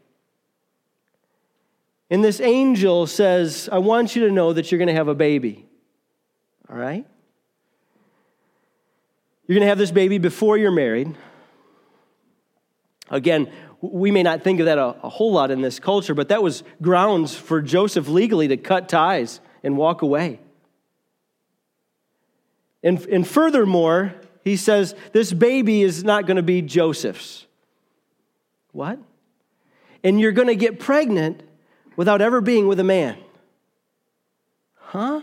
And 2.11 2.25
this 2.25 2.41
angel 2.41 3.07
says, 3.07 3.69
I 3.71 3.79
want 3.79 4.17
you 4.17 4.27
to 4.27 4.33
know 4.33 4.53
that 4.53 4.73
you're 4.73 4.79
going 4.79 4.89
to 4.89 4.95
have 4.95 5.09
a 5.09 5.15
baby. 5.15 5.67
All 6.71 6.77
right? 6.77 7.07
You're 9.47 9.55
going 9.55 9.65
to 9.65 9.69
have 9.69 9.79
this 9.79 9.91
baby 9.91 10.19
before 10.19 10.57
you're 10.57 10.71
married. 10.71 11.15
Again, 13.11 13.51
we 13.81 14.11
may 14.11 14.23
not 14.23 14.43
think 14.43 14.61
of 14.61 14.67
that 14.67 14.79
a, 14.79 14.97
a 15.03 15.09
whole 15.09 15.33
lot 15.33 15.51
in 15.51 15.61
this 15.61 15.79
culture, 15.79 16.15
but 16.15 16.29
that 16.29 16.43
was 16.43 16.63
grounds 16.83 17.35
for 17.35 17.63
Joseph 17.63 18.09
legally 18.09 18.49
to 18.49 18.57
cut 18.57 18.89
ties 18.89 19.41
and 19.63 19.77
walk 19.77 20.03
away. 20.03 20.41
And, 22.83 23.01
and 23.07 23.27
furthermore, 23.27 24.15
he 24.45 24.57
says, 24.57 24.95
this 25.13 25.33
baby 25.33 25.83
is 25.83 26.05
not 26.05 26.27
going 26.27 26.37
to 26.37 26.43
be 26.43 26.63
Joseph's. 26.63 27.47
What? 28.73 28.99
And 30.05 30.21
you're 30.21 30.33
going 30.33 30.49
to 30.49 30.55
get 30.57 30.79
pregnant 30.79 31.43
without 31.97 32.23
ever 32.23 32.41
being 32.41 32.69
with 32.69 32.79
a 32.79 32.85
man. 32.85 33.19
Huh? 34.77 35.23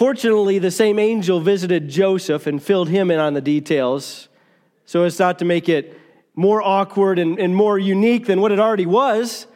Fortunately, 0.00 0.58
the 0.58 0.70
same 0.70 0.98
angel 0.98 1.40
visited 1.40 1.90
Joseph 1.90 2.46
and 2.46 2.62
filled 2.62 2.88
him 2.88 3.10
in 3.10 3.18
on 3.20 3.34
the 3.34 3.42
details 3.42 4.30
so 4.86 5.02
as 5.02 5.18
not 5.18 5.38
to 5.40 5.44
make 5.44 5.68
it 5.68 5.94
more 6.34 6.62
awkward 6.62 7.18
and, 7.18 7.38
and 7.38 7.54
more 7.54 7.78
unique 7.78 8.24
than 8.24 8.40
what 8.40 8.50
it 8.50 8.58
already 8.58 8.86
was. 8.86 9.46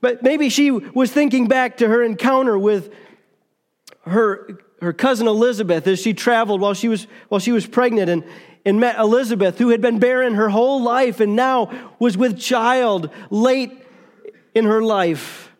But 0.00 0.20
maybe 0.20 0.48
she 0.48 0.72
was 0.72 1.12
thinking 1.12 1.46
back 1.46 1.76
to 1.76 1.86
her 1.86 2.02
encounter 2.02 2.58
with 2.58 2.92
her, 4.00 4.58
her 4.80 4.92
cousin 4.92 5.28
Elizabeth 5.28 5.86
as 5.86 6.02
she 6.02 6.12
traveled 6.12 6.60
while 6.60 6.74
she 6.74 6.88
was, 6.88 7.06
while 7.28 7.38
she 7.38 7.52
was 7.52 7.64
pregnant 7.64 8.10
and, 8.10 8.24
and 8.66 8.80
met 8.80 8.98
Elizabeth, 8.98 9.58
who 9.58 9.68
had 9.68 9.80
been 9.80 10.00
barren 10.00 10.34
her 10.34 10.48
whole 10.48 10.82
life 10.82 11.20
and 11.20 11.36
now 11.36 11.70
was 12.00 12.16
with 12.16 12.36
child 12.36 13.10
late 13.30 13.86
in 14.56 14.64
her 14.64 14.82
life. 14.82 15.52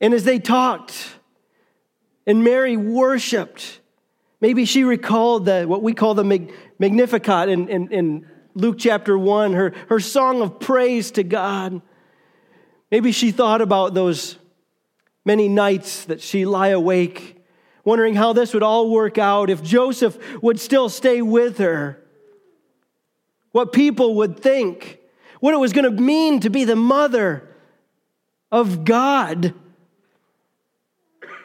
And 0.00 0.14
as 0.14 0.24
they 0.24 0.38
talked, 0.38 1.16
and 2.26 2.42
Mary 2.42 2.76
worshiped, 2.76 3.80
maybe 4.40 4.64
she 4.64 4.84
recalled 4.84 5.44
the, 5.44 5.64
what 5.64 5.82
we 5.82 5.92
call 5.92 6.14
the 6.14 6.48
Magnificat 6.78 7.48
in, 7.48 7.68
in, 7.68 7.92
in 7.92 8.26
Luke 8.54 8.76
chapter 8.78 9.18
1, 9.18 9.52
her, 9.52 9.74
her 9.88 10.00
song 10.00 10.40
of 10.40 10.60
praise 10.60 11.10
to 11.12 11.22
God. 11.22 11.82
Maybe 12.90 13.12
she 13.12 13.30
thought 13.30 13.60
about 13.60 13.94
those 13.94 14.38
many 15.24 15.48
nights 15.48 16.04
that 16.04 16.20
she 16.20 16.44
lie 16.46 16.68
awake, 16.68 17.42
wondering 17.84 18.14
how 18.14 18.32
this 18.32 18.54
would 18.54 18.62
all 18.62 18.90
work 18.90 19.18
out, 19.18 19.50
if 19.50 19.62
Joseph 19.62 20.18
would 20.42 20.60
still 20.60 20.88
stay 20.88 21.20
with 21.20 21.58
her, 21.58 22.00
what 23.52 23.72
people 23.72 24.14
would 24.16 24.38
think, 24.38 24.98
what 25.40 25.54
it 25.54 25.58
was 25.58 25.72
going 25.72 25.84
to 25.84 26.02
mean 26.02 26.40
to 26.40 26.50
be 26.50 26.64
the 26.64 26.76
mother 26.76 27.48
of 28.50 28.84
God. 28.84 29.52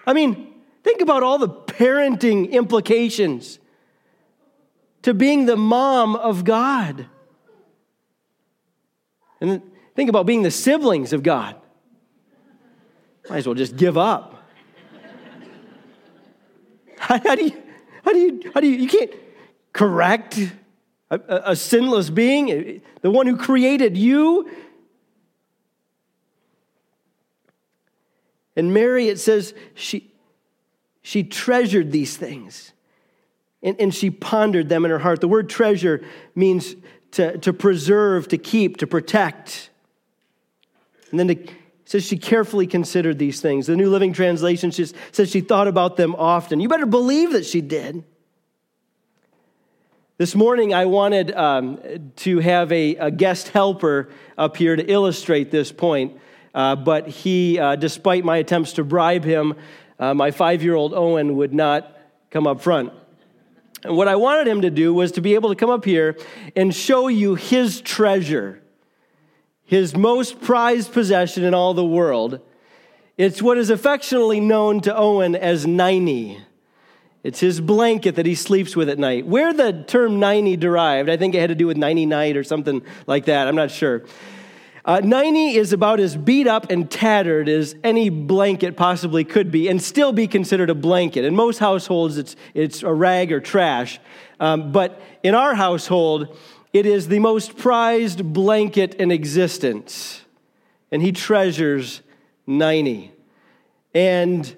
I 0.06 0.14
mean, 0.14 0.49
think 0.84 1.02
about 1.02 1.24
all 1.24 1.38
the 1.38 1.50
parenting 1.50 2.52
implications 2.52 3.60
to 5.02 5.14
being 5.14 5.46
the 5.46 5.56
mom 5.56 6.16
of 6.16 6.44
God. 6.44 7.08
And 9.42 9.62
think 9.96 10.10
about 10.10 10.26
being 10.26 10.44
the 10.44 10.52
siblings 10.52 11.14
of 11.14 11.24
God. 11.24 11.56
Might 13.30 13.38
as 13.38 13.46
well 13.46 13.56
just 13.56 13.78
give 13.78 13.98
up. 13.98 14.36
How, 16.98 17.20
how, 17.20 17.36
do 17.36 17.46
you, 17.46 17.64
how 18.04 18.12
do 18.12 18.20
you, 18.20 18.52
how 18.54 18.60
do 18.60 18.68
you, 18.68 18.76
you 18.78 18.88
can't 18.88 19.12
correct 19.72 20.38
a, 21.10 21.16
a, 21.16 21.42
a 21.52 21.56
sinless 21.56 22.10
being, 22.10 22.82
the 23.02 23.12
one 23.12 23.28
who 23.28 23.38
created 23.38 23.98
you. 23.98 24.50
And 28.56 28.74
Mary, 28.74 29.08
it 29.08 29.20
says, 29.20 29.54
she, 29.74 30.09
she 31.02 31.24
treasured 31.24 31.92
these 31.92 32.18
things 32.18 32.74
and, 33.62 33.80
and 33.80 33.94
she 33.94 34.10
pondered 34.10 34.70
them 34.70 34.86
in 34.86 34.92
her 34.92 35.00
heart. 35.00 35.22
The 35.22 35.28
word 35.28 35.50
treasure 35.50 36.04
means 36.36 36.76
to, 37.12 37.38
to 37.40 37.54
preserve, 37.54 38.28
to 38.30 38.38
keep, 38.38 38.78
to 38.78 38.88
protect. 38.88 39.70
And 41.12 41.20
then 41.20 41.28
to 41.28 41.54
says 41.90 42.06
she 42.06 42.20
carefully 42.20 42.68
considered 42.68 43.18
these 43.18 43.42
things. 43.42 43.66
The 43.66 43.76
New 43.76 43.90
Living 43.90 44.14
Translation 44.14 44.72
says 44.72 44.94
she 45.26 45.42
thought 45.42 45.68
about 45.68 45.98
them 45.98 46.14
often. 46.14 46.60
You 46.60 46.70
better 46.70 46.86
believe 46.86 47.32
that 47.32 47.48
she 47.48 47.62
did. 47.62 48.04
This 50.20 50.36
morning, 50.36 50.72
I 50.72 50.86
wanted 50.86 51.34
um, 51.34 52.12
to 52.18 52.38
have 52.38 52.72
a, 52.72 52.96
a, 52.98 53.10
guest 53.10 53.48
helper 53.48 54.10
up 54.38 54.56
here 54.56 54.76
to 54.76 54.86
illustrate 54.86 55.50
this 55.50 55.72
point, 55.72 56.20
uh, 56.54 56.76
but 56.76 57.08
he, 57.08 57.58
uh, 57.58 57.76
despite 57.76 58.24
my 58.24 58.38
attempts 58.38 58.74
to 58.74 58.84
bribe 58.84 59.24
him, 59.24 59.56
uh, 60.00 60.14
my 60.14 60.32
five 60.32 60.64
year 60.64 60.76
old 60.76 60.94
Owen 60.94 61.36
would 61.36 61.54
not 61.54 61.96
come 62.32 62.48
up 62.48 62.62
front. 62.62 62.94
And 63.84 63.96
what 63.96 64.08
I 64.08 64.16
wanted 64.16 64.48
him 64.48 64.62
to 64.62 64.70
do 64.70 64.94
was 64.94 65.12
to 65.14 65.22
be 65.22 65.36
able 65.36 65.50
to 65.50 65.56
come 65.56 65.70
up 65.70 65.86
here 65.86 66.18
and 66.56 66.74
show 66.74 67.08
you 67.08 67.36
his 67.36 67.82
treasure 67.82 68.62
his 69.70 69.96
most 69.96 70.42
prized 70.42 70.92
possession 70.92 71.44
in 71.44 71.54
all 71.54 71.76
the 71.76 71.86
world. 71.86 72.40
It's 73.18 73.40
what 73.40 73.60
is 73.60 73.70
affectionately 73.70 74.40
known 74.40 74.82
to 74.82 74.96
Owen 74.96 75.36
as 75.36 75.68
Niney. 75.68 76.42
It's 77.22 77.40
his 77.40 77.62
blanket 77.62 78.16
that 78.16 78.26
he 78.26 78.34
sleeps 78.34 78.76
with 78.76 78.90
at 78.90 78.98
night. 78.98 79.28
Where 79.28 79.54
the 79.54 79.84
term 79.84 80.20
Niney 80.20 80.60
derived, 80.60 81.08
I 81.08 81.18
think 81.18 81.36
it 81.36 81.40
had 81.40 81.50
to 81.50 81.56
do 81.56 81.68
with 81.68 81.78
90 81.78 82.08
night 82.08 82.36
or 82.36 82.44
something 82.44 82.82
like 83.06 83.26
that. 83.26 83.48
I'm 83.48 83.56
not 83.56 83.70
sure. 83.70 84.06
Uh, 84.90 85.00
Niney 85.02 85.54
is 85.54 85.72
about 85.72 86.00
as 86.00 86.16
beat 86.16 86.48
up 86.48 86.72
and 86.72 86.90
tattered 86.90 87.48
as 87.48 87.76
any 87.84 88.10
blanket 88.10 88.76
possibly 88.76 89.24
could 89.24 89.52
be 89.52 89.68
and 89.68 89.80
still 89.80 90.12
be 90.12 90.26
considered 90.26 90.72
a 90.72 90.74
blanket. 90.74 91.24
In 91.26 91.36
most 91.36 91.60
households, 91.60 92.18
it's, 92.18 92.36
it's 92.56 92.82
a 92.82 92.92
rag 92.92 93.32
or 93.32 93.40
trash. 93.40 94.00
Um, 94.40 94.72
but 94.72 95.00
in 95.22 95.36
our 95.36 95.54
household, 95.54 96.36
it 96.74 96.88
is 96.88 97.08
the 97.08 97.20
most 97.20 97.56
prized 97.56 98.34
blanket 98.34 98.96
in 98.96 99.12
existence. 99.12 100.24
And 100.92 101.04
he 101.04 101.12
treasures 101.12 102.02
Niney. 102.48 103.12
And 103.94 104.56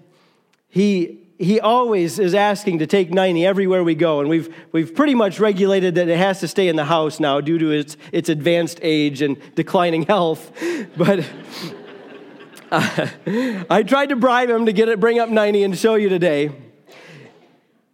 he 0.70 1.21
he 1.42 1.60
always 1.60 2.20
is 2.20 2.36
asking 2.36 2.80
to 2.80 2.88
take 2.88 3.10
Niney 3.10 3.46
everywhere 3.46 3.84
we 3.84 3.96
go. 3.96 4.20
And 4.20 4.30
we've, 4.30 4.56
we've 4.72 4.94
pretty 4.94 5.16
much 5.16 5.40
regulated 5.40 5.96
that 5.96 6.08
it 6.08 6.18
has 6.18 6.40
to 6.42 6.48
stay 6.48 6.68
in 6.68 6.76
the 6.76 6.86
house 6.86 7.20
now 7.20 7.42
due 7.42 7.58
to 7.58 7.72
its, 7.72 7.98
its 8.12 8.30
advanced 8.30 8.80
age 8.84 9.24
and 9.24 9.38
declining 9.56 10.04
health. 10.04 10.52
But 10.98 11.20
uh, 12.72 13.08
I 13.70 13.84
tried 13.84 14.10
to 14.10 14.16
bribe 14.16 14.50
him 14.50 14.66
to 14.66 14.74
get 14.74 14.90
it, 14.90 15.00
bring 15.00 15.20
up 15.20 15.30
Niney 15.30 15.64
and 15.64 15.78
show 15.78 15.96
you 15.96 16.10
today. 16.10 16.52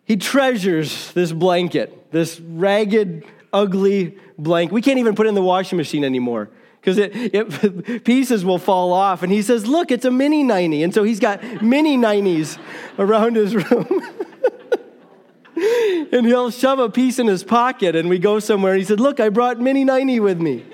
He 0.03 0.17
treasures 0.17 1.11
this 1.13 1.31
blanket, 1.31 2.11
this 2.11 2.39
ragged, 2.39 3.25
ugly 3.53 4.17
blank. 4.37 4.71
We 4.71 4.81
can't 4.81 4.99
even 4.99 5.15
put 5.15 5.25
it 5.25 5.29
in 5.29 5.35
the 5.35 5.41
washing 5.41 5.77
machine 5.77 6.03
anymore 6.03 6.49
because 6.79 6.97
it, 6.97 7.11
it, 7.15 8.03
pieces 8.05 8.45
will 8.45 8.57
fall 8.57 8.93
off. 8.93 9.23
And 9.23 9.31
he 9.31 9.41
says, 9.41 9.67
Look, 9.67 9.91
it's 9.91 10.05
a 10.05 10.11
mini 10.11 10.43
Niney. 10.43 10.83
And 10.83 10.93
so 10.93 11.03
he's 11.03 11.19
got 11.19 11.61
mini 11.61 11.97
Nineys 11.97 12.57
around 12.97 13.35
his 13.35 13.55
room. 13.55 14.01
and 16.11 16.25
he'll 16.25 16.51
shove 16.51 16.79
a 16.79 16.89
piece 16.89 17.19
in 17.19 17.27
his 17.27 17.43
pocket 17.43 17.95
and 17.95 18.09
we 18.09 18.19
go 18.19 18.39
somewhere. 18.39 18.73
And 18.73 18.79
he 18.79 18.85
said, 18.85 18.99
Look, 18.99 19.19
I 19.19 19.29
brought 19.29 19.59
mini 19.59 19.85
Niney 19.85 20.21
with 20.21 20.39
me. 20.39 20.65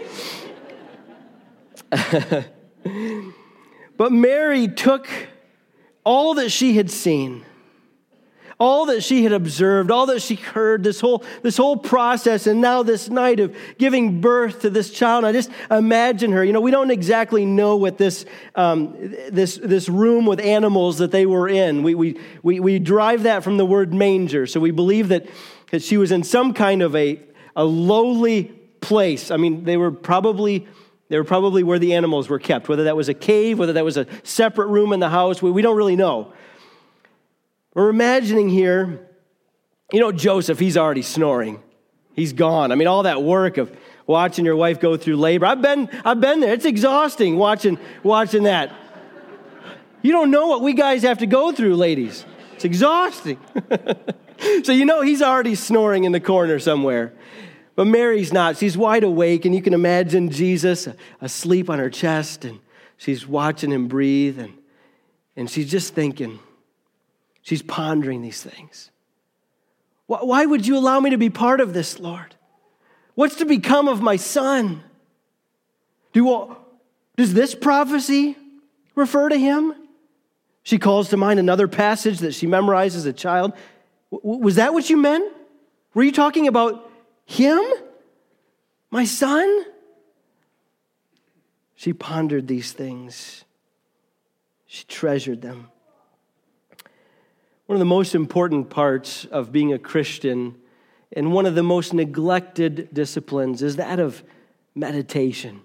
but 3.98 4.12
Mary 4.12 4.68
took 4.68 5.08
all 6.04 6.34
that 6.36 6.50
she 6.50 6.76
had 6.76 6.92
seen 6.92 7.46
all 8.60 8.86
that 8.88 9.02
she 9.02 9.24
had 9.24 9.34
observed, 9.34 9.92
all 9.92 10.06
that 10.08 10.22
she 10.22 10.36
heard, 10.36 10.84
this 10.84 11.00
whole, 11.00 11.24
this 11.42 11.58
whole 11.58 11.78
process, 11.78 12.48
and 12.48 12.62
now 12.62 12.84
this 12.84 13.10
night 13.10 13.40
of 13.40 13.56
giving 13.78 14.22
birth 14.22 14.62
to 14.62 14.70
this 14.70 14.92
child. 14.92 15.26
I 15.26 15.32
just 15.32 15.50
imagine 15.72 16.32
her. 16.32 16.44
You 16.44 16.54
know, 16.54 16.62
we 16.62 16.72
don't 16.72 16.92
exactly 16.92 17.46
know 17.46 17.76
what 17.76 17.98
this, 17.98 18.26
um, 18.56 18.96
this, 19.30 19.58
this 19.58 19.90
room 19.90 20.26
with 20.26 20.40
animals 20.40 21.00
that 21.00 21.12
they 21.12 21.26
were 21.26 21.50
in. 21.50 21.84
We, 21.84 21.96
we, 21.96 22.20
we, 22.42 22.60
we 22.60 22.80
derive 22.80 23.24
that 23.24 23.44
from 23.44 23.58
the 23.58 23.66
word 23.66 23.94
manger. 23.94 24.48
So 24.48 24.60
we 24.60 24.72
believe 24.72 25.10
that, 25.10 25.28
that 25.72 25.82
she 25.82 25.98
was 25.98 26.12
in 26.12 26.24
some 26.24 26.54
kind 26.54 26.82
of 26.82 26.96
a, 26.96 27.20
a 27.56 27.64
lowly 27.64 28.46
place. 28.82 29.32
I 29.32 29.38
mean, 29.38 29.64
they 29.64 29.78
were 29.78 29.92
probably. 29.92 30.68
They 31.10 31.18
were 31.20 31.26
probably 31.26 31.62
where 31.62 31.78
the 31.78 31.94
animals 31.94 32.28
were 32.28 32.40
kept, 32.40 32.70
whether 32.70 32.86
that 32.86 32.96
was 32.96 33.08
a 33.08 33.14
cave, 33.14 33.60
whether 33.60 33.74
that 33.74 33.86
was 33.86 33.98
a 33.98 34.08
separate 34.24 34.68
room 34.68 34.94
in 34.94 35.00
the 35.00 35.10
house. 35.10 35.44
We, 35.44 35.52
we 35.52 35.62
don't 35.62 35.76
really 35.76 35.98
know. 35.98 36.34
We're 37.74 37.90
imagining 37.90 38.50
here, 38.50 39.08
you 39.92 40.00
know, 40.00 40.12
Joseph, 40.12 40.60
he's 40.60 40.78
already 40.78 41.02
snoring. 41.02 41.62
He's 42.14 42.34
gone. 42.34 42.72
I 42.72 42.76
mean, 42.76 42.88
all 42.88 43.04
that 43.04 43.24
work 43.24 43.58
of 43.58 43.76
watching 44.06 44.46
your 44.46 44.56
wife 44.56 44.80
go 44.80 44.98
through 44.98 45.18
labor. 45.18 45.46
I've 45.46 45.62
been, 45.62 45.90
I've 46.06 46.22
been 46.22 46.40
there. 46.40 46.54
It's 46.54 46.66
exhausting 46.66 47.38
watching, 47.38 47.80
watching 48.04 48.44
that. 48.44 48.72
You 50.04 50.12
don't 50.12 50.30
know 50.30 50.48
what 50.48 50.62
we 50.62 50.74
guys 50.74 51.02
have 51.04 51.20
to 51.20 51.26
go 51.26 51.52
through, 51.52 51.76
ladies. 51.76 52.26
It's 52.54 52.66
exhausting. 52.66 53.40
so 54.64 54.72
you 54.72 54.86
know 54.86 55.02
he's 55.02 55.22
already 55.22 55.56
snoring 55.56 56.04
in 56.04 56.12
the 56.12 56.20
corner 56.20 56.60
somewhere. 56.60 57.14
But 57.76 57.86
Mary's 57.86 58.32
not. 58.32 58.58
She's 58.58 58.78
wide 58.78 59.04
awake, 59.04 59.46
and 59.46 59.56
you 59.56 59.62
can 59.62 59.74
imagine 59.74 60.30
Jesus 60.30 60.88
asleep 61.22 61.70
on 61.70 61.80
her 61.80 61.90
chest, 61.90 62.46
and 62.46 62.60
she's 62.98 63.28
watching 63.28 63.72
him 63.72 63.88
breathe, 63.88 64.38
and, 64.38 64.54
and 65.36 65.50
she's 65.50 65.72
just 65.72 65.96
thinking, 65.96 66.40
She's 67.44 67.62
pondering 67.62 68.22
these 68.22 68.42
things. 68.42 68.90
Why 70.08 70.46
would 70.46 70.66
you 70.66 70.78
allow 70.78 71.00
me 71.00 71.12
to 71.12 71.18
be 71.18 71.30
part 71.30 71.62
of 71.62 71.74
this, 71.74 72.00
Lord? 72.00 72.36
What's 73.16 73.36
to 73.36 73.46
become 73.46 73.88
of 73.88 74.02
my 74.02 74.16
son? 74.16 74.84
Do, 76.14 76.56
does 77.16 77.34
this 77.34 77.54
prophecy 77.54 78.38
refer 78.96 79.30
to 79.30 79.38
him? 79.38 79.76
She 80.64 80.80
calls 80.80 81.10
to 81.10 81.18
mind 81.18 81.40
another 81.40 81.68
passage 81.68 82.20
that 82.20 82.34
she 82.34 82.48
memorized 82.48 82.96
as 82.96 83.06
a 83.06 83.14
child. 83.14 83.54
Was 84.10 84.56
that 84.56 84.74
what 84.74 84.90
you 84.90 84.98
meant? 84.98 85.34
Were 85.94 86.04
you 86.04 86.12
talking 86.12 86.48
about 86.48 86.90
him? 87.26 87.62
My 88.90 89.06
son? 89.06 89.66
She 91.76 91.92
pondered 91.92 92.48
these 92.48 92.72
things, 92.72 93.44
she 94.66 94.86
treasured 94.86 95.42
them. 95.42 95.70
One 97.74 97.78
of 97.78 97.88
the 97.88 97.96
most 97.96 98.14
important 98.14 98.70
parts 98.70 99.26
of 99.26 99.52
being 99.52 99.74
a 99.74 99.80
Christian 99.80 100.54
and 101.12 101.34
one 101.34 101.48
of 101.48 101.56
the 101.56 101.64
most 101.64 101.92
neglected 101.92 102.94
disciplines 102.94 103.64
is 103.64 103.78
that 103.78 104.00
of 104.00 104.24
meditation. 104.76 105.62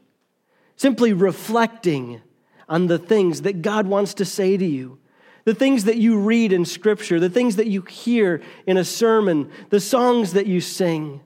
Simply 0.77 1.12
reflecting 1.12 2.23
on 2.66 2.87
the 2.87 2.99
things 2.99 3.42
that 3.42 3.61
God 3.61 3.87
wants 3.87 4.14
to 4.14 4.25
say 4.25 4.57
to 4.57 4.64
you, 4.64 4.99
the 5.44 5.53
things 5.53 5.85
that 5.85 5.99
you 5.99 6.18
read 6.18 6.51
in 6.51 6.64
Scripture, 6.64 7.21
the 7.21 7.29
things 7.29 7.57
that 7.57 7.66
you 7.66 7.83
hear 7.83 8.40
in 8.66 8.79
a 8.79 8.87
sermon, 8.87 9.51
the 9.68 9.79
songs 9.79 10.33
that 10.33 10.47
you 10.47 10.62
sing, 10.62 11.21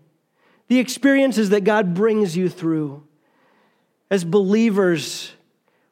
the 0.67 0.81
experiences 0.81 1.51
that 1.51 1.63
God 1.63 1.95
brings 1.95 2.37
you 2.37 2.49
through. 2.49 3.05
As 4.11 4.25
believers, 4.25 5.31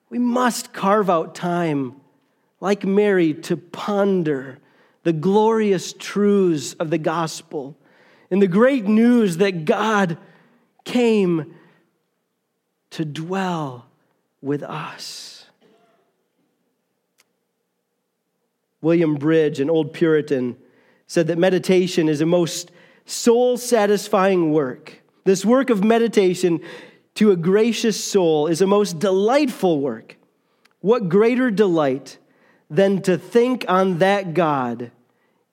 we 0.09 0.19
must 0.19 0.73
carve 0.73 1.09
out 1.09 1.37
time, 1.37 2.01
like 2.59 2.85
Mary, 2.85 3.35
to 3.35 3.57
ponder 3.57 4.59
the 5.03 5.13
glorious 5.13 5.93
truths 5.93 6.75
of 6.75 6.91
the 6.91 6.99
gospel 6.99 7.77
and 8.31 8.41
the 8.41 8.47
great 8.47 8.85
news 8.85 9.39
that 9.39 9.65
God 9.65 10.19
came 10.85 11.55
to 12.91 13.05
dwell 13.05 13.87
with 14.41 14.63
us. 14.63 15.47
William 18.83 19.15
Bridge, 19.17 19.61
an 19.61 19.69
old 19.69 19.93
Puritan, 19.93 20.57
said 21.07 21.27
that 21.27 21.39
meditation 21.39 22.09
is 22.09 22.21
a 22.21 22.27
most 22.27 22.71
soul 23.05 23.57
satisfying 23.57 24.53
work. 24.53 25.03
This 25.25 25.45
work 25.45 25.71
of 25.71 25.85
meditation 25.85 26.61
to 27.17 27.31
a 27.31 27.37
gracious 27.37 28.03
soul 28.03 28.47
is 28.47 28.63
a 28.63 28.67
most 28.67 28.99
delightful 28.99 29.81
work. 29.81 30.17
What 30.81 31.09
greater 31.09 31.51
delight 31.51 32.19
than 32.71 33.03
to 33.03 33.19
think 33.19 33.65
on 33.69 33.99
that 33.99 34.33
God 34.33 34.93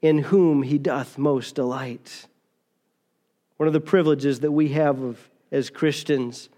in 0.01 0.19
whom 0.19 0.63
he 0.63 0.77
doth 0.77 1.17
most 1.17 1.55
delight? 1.55 2.27
One 3.57 3.65
of 3.67 3.73
the 3.73 3.81
privileges 3.81 4.41
that 4.41 4.51
we 4.51 4.69
have 4.69 5.01
of, 5.01 5.29
as 5.51 5.69
Christians 5.71 6.49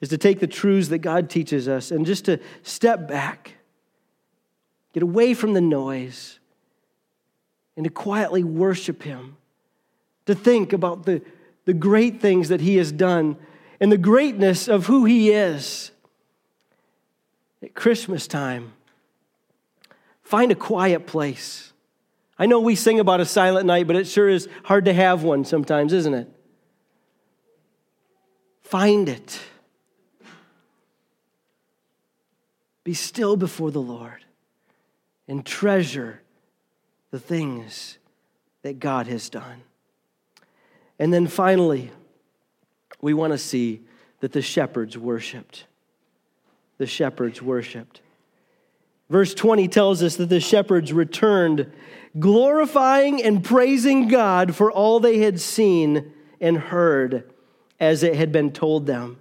is 0.00 0.08
to 0.08 0.18
take 0.18 0.40
the 0.40 0.46
truths 0.46 0.88
that 0.88 0.98
God 0.98 1.30
teaches 1.30 1.68
us 1.68 1.90
and 1.90 2.04
just 2.04 2.24
to 2.24 2.40
step 2.62 3.06
back, 3.06 3.54
get 4.92 5.02
away 5.02 5.32
from 5.34 5.54
the 5.54 5.60
noise, 5.60 6.40
and 7.76 7.84
to 7.84 7.90
quietly 7.90 8.42
worship 8.42 9.04
Him, 9.04 9.36
to 10.26 10.34
think 10.34 10.72
about 10.72 11.06
the, 11.06 11.22
the 11.66 11.74
great 11.74 12.20
things 12.20 12.48
that 12.48 12.60
He 12.60 12.76
has 12.76 12.90
done 12.90 13.36
and 13.78 13.92
the 13.92 13.98
greatness 13.98 14.68
of 14.68 14.86
who 14.86 15.04
He 15.04 15.30
is. 15.30 15.92
At 17.62 17.74
Christmas 17.74 18.26
time, 18.26 18.72
find 20.30 20.52
a 20.52 20.54
quiet 20.54 21.08
place. 21.08 21.72
I 22.38 22.46
know 22.46 22.60
we 22.60 22.76
sing 22.76 23.00
about 23.00 23.18
a 23.18 23.24
silent 23.24 23.66
night, 23.66 23.88
but 23.88 23.96
it 23.96 24.06
sure 24.06 24.28
is 24.28 24.48
hard 24.62 24.84
to 24.84 24.92
have 24.92 25.24
one 25.24 25.44
sometimes, 25.44 25.92
isn't 25.92 26.14
it? 26.14 26.28
Find 28.62 29.08
it. 29.08 29.40
Be 32.84 32.94
still 32.94 33.36
before 33.36 33.72
the 33.72 33.82
Lord 33.82 34.24
and 35.26 35.44
treasure 35.44 36.20
the 37.10 37.18
things 37.18 37.98
that 38.62 38.78
God 38.78 39.08
has 39.08 39.28
done. 39.30 39.62
And 41.00 41.12
then 41.12 41.26
finally, 41.26 41.90
we 43.00 43.14
want 43.14 43.32
to 43.32 43.38
see 43.38 43.80
that 44.20 44.30
the 44.30 44.42
shepherds 44.42 44.96
worshiped. 44.96 45.64
The 46.78 46.86
shepherds 46.86 47.42
worshiped. 47.42 48.00
Verse 49.10 49.34
20 49.34 49.66
tells 49.68 50.02
us 50.02 50.16
that 50.16 50.28
the 50.28 50.40
shepherds 50.40 50.92
returned, 50.92 51.70
glorifying 52.18 53.20
and 53.22 53.44
praising 53.44 54.06
God 54.06 54.54
for 54.54 54.70
all 54.70 55.00
they 55.00 55.18
had 55.18 55.40
seen 55.40 56.12
and 56.40 56.56
heard 56.56 57.28
as 57.80 58.04
it 58.04 58.14
had 58.14 58.30
been 58.30 58.52
told 58.52 58.86
them. 58.86 59.20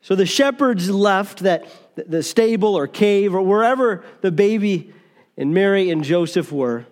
So 0.00 0.14
the 0.14 0.24
shepherds 0.24 0.88
left 0.88 1.40
that 1.40 1.66
the 1.96 2.22
stable 2.22 2.76
or 2.76 2.86
cave 2.86 3.34
or 3.34 3.42
wherever 3.42 4.04
the 4.20 4.30
baby 4.30 4.92
and 5.36 5.52
Mary 5.52 5.90
and 5.90 6.04
Joseph 6.04 6.52
were. 6.52 6.86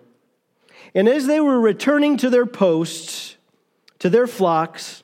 And 0.93 1.07
as 1.07 1.27
they 1.27 1.39
were 1.39 1.59
returning 1.59 2.17
to 2.17 2.29
their 2.29 2.45
posts, 2.45 3.37
to 3.99 4.09
their 4.09 4.27
flocks, 4.27 5.03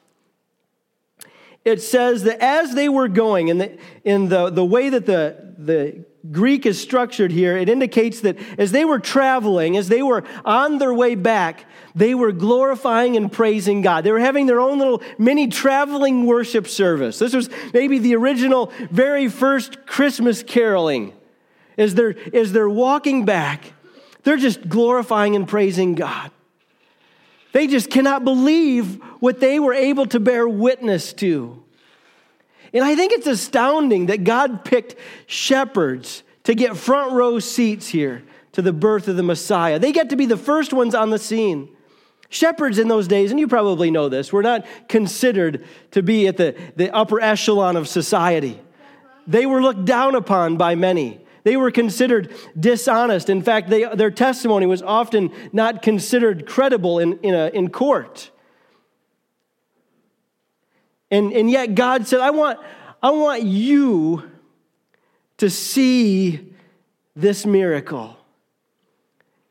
it 1.65 1.81
says 1.81 2.23
that 2.23 2.39
as 2.41 2.75
they 2.75 2.89
were 2.89 3.07
going, 3.07 3.47
in 3.47 3.57
the, 3.57 3.77
in 4.03 4.29
the, 4.29 4.49
the 4.49 4.65
way 4.65 4.89
that 4.89 5.05
the, 5.05 5.53
the 5.57 6.03
Greek 6.31 6.65
is 6.65 6.79
structured 6.79 7.31
here, 7.31 7.57
it 7.57 7.69
indicates 7.69 8.21
that 8.21 8.37
as 8.57 8.71
they 8.71 8.85
were 8.85 8.99
traveling, 8.99 9.77
as 9.77 9.87
they 9.87 10.01
were 10.01 10.23
on 10.43 10.77
their 10.77 10.93
way 10.93 11.15
back, 11.15 11.65
they 11.95 12.13
were 12.13 12.31
glorifying 12.31 13.15
and 13.15 13.31
praising 13.31 13.81
God. 13.81 14.03
They 14.03 14.11
were 14.11 14.19
having 14.19 14.45
their 14.45 14.59
own 14.59 14.77
little 14.77 15.01
mini 15.17 15.47
traveling 15.47 16.25
worship 16.25 16.67
service. 16.67 17.19
This 17.19 17.33
was 17.33 17.49
maybe 17.73 17.99
the 17.99 18.15
original, 18.15 18.71
very 18.89 19.29
first 19.29 19.85
Christmas 19.85 20.43
caroling. 20.43 21.13
As 21.77 21.95
they're, 21.95 22.15
as 22.33 22.51
they're 22.51 22.69
walking 22.69 23.25
back, 23.25 23.73
they're 24.23 24.37
just 24.37 24.67
glorifying 24.67 25.35
and 25.35 25.47
praising 25.47 25.95
God. 25.95 26.31
They 27.53 27.67
just 27.67 27.89
cannot 27.89 28.25
believe 28.25 29.01
what 29.19 29.39
they 29.39 29.59
were 29.59 29.73
able 29.73 30.07
to 30.07 30.19
bear 30.19 30.47
witness 30.47 31.13
to. 31.13 31.63
And 32.73 32.83
I 32.83 32.95
think 32.95 33.13
it's 33.13 33.27
astounding 33.27 34.07
that 34.07 34.23
God 34.23 34.65
picked 34.65 34.95
shepherds 35.27 36.23
to 36.43 36.55
get 36.55 36.75
front 36.75 37.13
row 37.13 37.39
seats 37.39 37.87
here 37.87 38.23
to 38.53 38.61
the 38.61 38.73
birth 38.73 39.07
of 39.07 39.15
the 39.15 39.23
Messiah. 39.23 39.79
They 39.79 39.91
get 39.91 40.09
to 40.09 40.15
be 40.15 40.25
the 40.25 40.37
first 40.37 40.73
ones 40.73 40.95
on 40.95 41.11
the 41.11 41.19
scene. 41.19 41.69
Shepherds 42.29 42.79
in 42.79 42.87
those 42.87 43.07
days, 43.07 43.29
and 43.29 43.39
you 43.39 43.47
probably 43.47 43.91
know 43.91 44.09
this, 44.09 44.33
were 44.33 44.41
not 44.41 44.65
considered 44.89 45.63
to 45.91 46.01
be 46.01 46.27
at 46.27 46.37
the, 46.37 46.55
the 46.75 46.93
upper 46.93 47.21
echelon 47.21 47.75
of 47.75 47.87
society. 47.87 48.59
They 49.27 49.45
were 49.45 49.61
looked 49.61 49.85
down 49.85 50.15
upon 50.15 50.57
by 50.57 50.73
many. 50.73 51.22
They 51.43 51.57
were 51.57 51.71
considered 51.71 52.33
dishonest. 52.57 53.29
In 53.29 53.41
fact, 53.41 53.69
they, 53.69 53.83
their 53.95 54.11
testimony 54.11 54.65
was 54.65 54.81
often 54.81 55.31
not 55.51 55.81
considered 55.81 56.45
credible 56.45 56.99
in, 56.99 57.19
in, 57.19 57.33
a, 57.33 57.47
in 57.47 57.69
court. 57.69 58.31
And, 61.11 61.31
and 61.33 61.49
yet 61.51 61.75
God 61.75 62.07
said, 62.07 62.21
I 62.21 62.31
want, 62.31 62.59
I 63.01 63.11
want 63.11 63.43
you 63.43 64.31
to 65.37 65.49
see 65.49 66.53
this 67.15 67.45
miracle. 67.45 68.17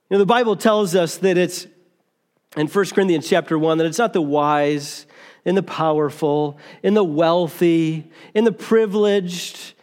You 0.08 0.16
know, 0.16 0.18
the 0.18 0.26
Bible 0.26 0.56
tells 0.56 0.94
us 0.94 1.18
that 1.18 1.38
it's 1.38 1.66
in 2.56 2.66
1 2.66 2.84
Corinthians 2.86 3.28
chapter 3.28 3.58
1 3.58 3.78
that 3.78 3.86
it's 3.86 3.98
not 3.98 4.12
the 4.12 4.22
wise 4.22 5.06
and 5.44 5.56
the 5.56 5.62
powerful 5.62 6.58
and 6.82 6.96
the 6.96 7.04
wealthy 7.04 8.10
and 8.34 8.46
the 8.46 8.52
privileged 8.52 9.74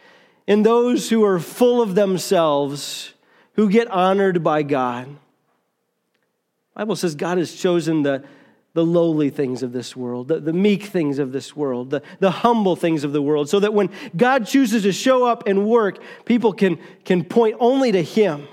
and 0.50 0.66
those 0.66 1.08
who 1.10 1.22
are 1.22 1.38
full 1.38 1.80
of 1.80 1.94
themselves 1.94 3.14
who 3.52 3.70
get 3.70 3.88
honored 3.88 4.42
by 4.42 4.64
God. 4.64 5.06
The 5.06 6.80
Bible 6.80 6.96
says 6.96 7.14
God 7.14 7.38
has 7.38 7.54
chosen 7.54 8.02
the, 8.02 8.24
the 8.72 8.84
lowly 8.84 9.30
things 9.30 9.62
of 9.62 9.70
this 9.70 9.94
world, 9.94 10.26
the, 10.26 10.40
the 10.40 10.52
meek 10.52 10.82
things 10.82 11.20
of 11.20 11.30
this 11.30 11.54
world, 11.54 11.90
the, 11.90 12.02
the 12.18 12.32
humble 12.32 12.74
things 12.74 13.04
of 13.04 13.12
the 13.12 13.22
world, 13.22 13.48
so 13.48 13.60
that 13.60 13.72
when 13.72 13.90
God 14.16 14.44
chooses 14.44 14.82
to 14.82 14.90
show 14.90 15.24
up 15.24 15.46
and 15.46 15.68
work, 15.68 16.02
people 16.24 16.52
can, 16.52 16.80
can 17.04 17.22
point 17.22 17.56
only 17.60 17.92
to 17.92 18.02
Him 18.02 18.48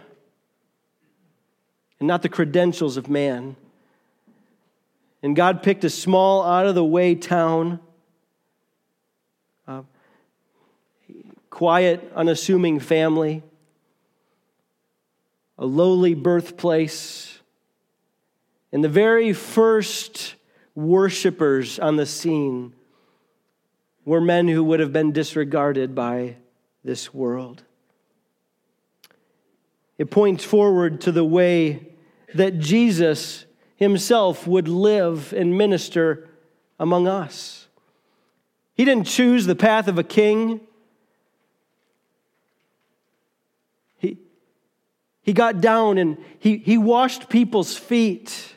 and 1.99 2.05
not 2.05 2.21
the 2.21 2.29
credentials 2.29 2.97
of 2.97 3.09
man. 3.09 3.55
And 5.23 5.35
God 5.35 5.63
picked 5.63 5.83
a 5.83 5.89
small, 5.89 6.43
out 6.43 6.67
of 6.67 6.75
the 6.75 6.85
way 6.85 7.15
town, 7.15 7.79
quiet, 11.57 12.11
unassuming 12.15 12.79
family, 12.79 13.41
a 15.57 15.65
lowly 15.65 16.13
birthplace. 16.13 17.39
And 18.71 18.83
the 18.83 18.89
very 18.89 19.33
first 19.33 20.35
worshipers 20.75 21.79
on 21.79 21.95
the 21.95 22.05
scene 22.05 22.73
were 24.05 24.21
men 24.21 24.47
who 24.47 24.63
would 24.63 24.79
have 24.79 24.93
been 24.93 25.11
disregarded 25.11 25.95
by 25.95 26.35
this 26.83 27.11
world. 27.11 27.63
It 29.97 30.11
points 30.11 30.43
forward 30.43 31.01
to 31.01 31.11
the 31.11 31.25
way 31.25 31.87
that 32.35 32.59
Jesus 32.59 33.47
himself 33.77 34.45
would 34.45 34.67
live 34.67 35.33
and 35.33 35.57
minister 35.57 36.29
among 36.79 37.07
us. 37.07 37.67
He 38.75 38.85
didn't 38.85 39.07
choose 39.07 39.47
the 39.47 39.55
path 39.55 39.87
of 39.87 39.97
a 39.97 40.03
king. 40.03 40.66
He 45.27 45.33
got 45.33 45.59
down 45.59 45.97
and 45.97 46.17
he, 46.39 46.55
he 46.55 46.77
washed 46.77 47.27
people's 47.27 47.75
feet. 47.77 48.55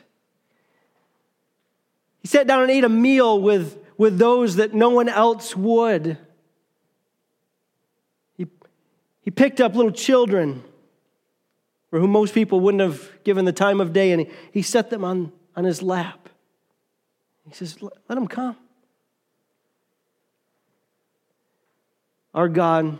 He 2.21 2.29
sat 2.29 2.47
down 2.47 2.61
and 2.61 2.71
ate 2.71 2.85
a 2.85 2.89
meal 2.89 3.41
with, 3.41 3.77
with 3.97 4.17
those 4.17 4.55
that 4.55 4.73
no 4.73 4.89
one 4.89 5.09
else 5.09 5.53
would. 5.53 6.17
He, 8.37 8.47
he 9.21 9.31
picked 9.31 9.59
up 9.59 9.75
little 9.75 9.91
children 9.91 10.63
for 11.89 11.99
whom 11.99 12.11
most 12.11 12.33
people 12.33 12.61
wouldn't 12.61 12.81
have 12.81 13.11
given 13.25 13.43
the 13.43 13.51
time 13.51 13.81
of 13.81 13.91
day, 13.91 14.13
and 14.13 14.21
he, 14.21 14.29
he 14.53 14.61
set 14.61 14.89
them 14.89 15.03
on, 15.03 15.33
on 15.57 15.65
his 15.65 15.81
lap. 15.81 16.29
He 17.49 17.53
says, 17.53 17.81
Let 17.81 17.91
them 18.07 18.29
come. 18.29 18.55
Our 22.33 22.47
God 22.47 22.97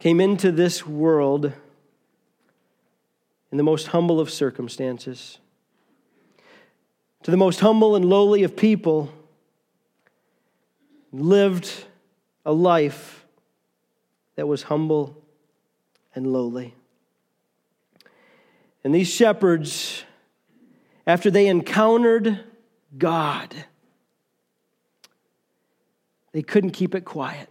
came 0.00 0.20
into 0.20 0.52
this 0.52 0.86
world 0.86 1.54
in 3.50 3.58
the 3.58 3.64
most 3.64 3.88
humble 3.88 4.20
of 4.20 4.30
circumstances. 4.30 5.38
To 7.22 7.30
the 7.30 7.36
most 7.36 7.60
humble 7.60 7.96
and 7.96 8.04
lowly 8.04 8.42
of 8.42 8.56
people, 8.56 9.12
lived 11.12 11.70
a 12.44 12.52
life 12.52 13.26
that 14.36 14.46
was 14.46 14.64
humble 14.64 15.16
and 16.14 16.26
lowly. 16.32 16.74
And 18.84 18.94
these 18.94 19.08
shepherds, 19.08 20.04
after 21.06 21.30
they 21.30 21.48
encountered 21.48 22.44
God, 22.96 23.54
they 26.32 26.42
couldn't 26.42 26.70
keep 26.70 26.94
it 26.94 27.04
quiet. 27.04 27.48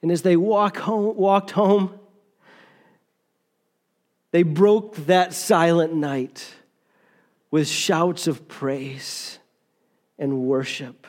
And 0.00 0.10
as 0.10 0.22
they 0.22 0.36
walk 0.36 0.78
home, 0.78 1.16
walked 1.16 1.52
home, 1.52 1.98
they 4.32 4.42
broke 4.42 4.96
that 5.06 5.32
silent 5.32 5.94
night 5.94 6.54
with 7.50 7.68
shouts 7.68 8.26
of 8.26 8.48
praise 8.48 9.38
and 10.18 10.42
worship. 10.42 11.06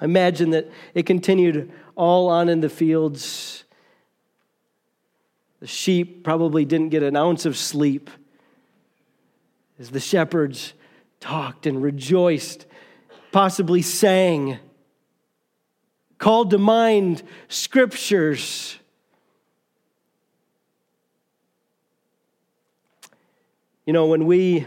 Imagine 0.00 0.50
that 0.50 0.70
it 0.94 1.06
continued 1.06 1.70
all 1.94 2.28
on 2.28 2.48
in 2.48 2.60
the 2.60 2.68
fields. 2.68 3.64
The 5.60 5.66
sheep 5.66 6.24
probably 6.24 6.64
didn't 6.64 6.88
get 6.88 7.02
an 7.02 7.16
ounce 7.16 7.46
of 7.46 7.56
sleep 7.56 8.10
as 9.78 9.90
the 9.90 10.00
shepherds 10.00 10.72
talked 11.20 11.66
and 11.66 11.82
rejoiced, 11.82 12.66
possibly 13.30 13.82
sang 13.82 14.58
called 16.18 16.50
to 16.50 16.58
mind 16.58 17.22
scriptures. 17.48 18.78
You 23.92 23.98
know, 23.98 24.06
when 24.06 24.24
we 24.24 24.64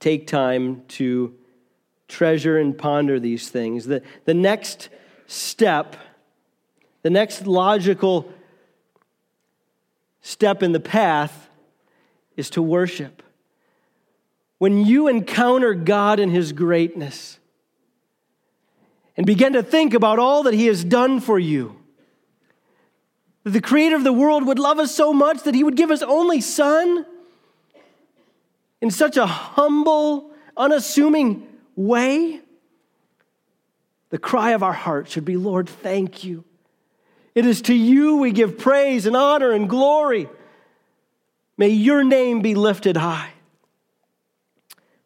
take 0.00 0.26
time 0.26 0.82
to 0.88 1.32
treasure 2.08 2.58
and 2.58 2.76
ponder 2.76 3.20
these 3.20 3.50
things, 3.50 3.84
the, 3.84 4.02
the 4.24 4.34
next 4.34 4.88
step, 5.28 5.94
the 7.02 7.10
next 7.10 7.46
logical 7.46 8.32
step 10.22 10.60
in 10.60 10.72
the 10.72 10.80
path 10.80 11.48
is 12.36 12.50
to 12.50 12.62
worship. 12.62 13.22
When 14.58 14.84
you 14.84 15.06
encounter 15.06 15.72
God 15.72 16.18
in 16.18 16.30
His 16.30 16.50
greatness, 16.50 17.38
and 19.16 19.24
begin 19.24 19.52
to 19.52 19.62
think 19.62 19.94
about 19.94 20.18
all 20.18 20.42
that 20.42 20.54
He 20.54 20.66
has 20.66 20.82
done 20.82 21.20
for 21.20 21.38
you. 21.38 21.76
That 23.44 23.50
the 23.50 23.60
Creator 23.60 23.94
of 23.94 24.02
the 24.02 24.12
world 24.12 24.48
would 24.48 24.58
love 24.58 24.80
us 24.80 24.92
so 24.92 25.12
much 25.12 25.44
that 25.44 25.54
He 25.54 25.62
would 25.62 25.76
give 25.76 25.90
His 25.90 26.02
only 26.02 26.40
Son 26.40 27.06
in 28.84 28.90
such 28.90 29.16
a 29.16 29.24
humble, 29.24 30.30
unassuming 30.58 31.48
way. 31.74 32.38
The 34.10 34.18
cry 34.18 34.50
of 34.50 34.62
our 34.62 34.74
heart 34.74 35.08
should 35.08 35.24
be, 35.24 35.38
Lord, 35.38 35.70
thank 35.70 36.22
you. 36.22 36.44
It 37.34 37.46
is 37.46 37.62
to 37.62 37.74
you 37.74 38.18
we 38.18 38.30
give 38.30 38.58
praise 38.58 39.06
and 39.06 39.16
honor 39.16 39.52
and 39.52 39.70
glory. 39.70 40.28
May 41.56 41.70
your 41.70 42.04
name 42.04 42.42
be 42.42 42.54
lifted 42.54 42.98
high. 42.98 43.30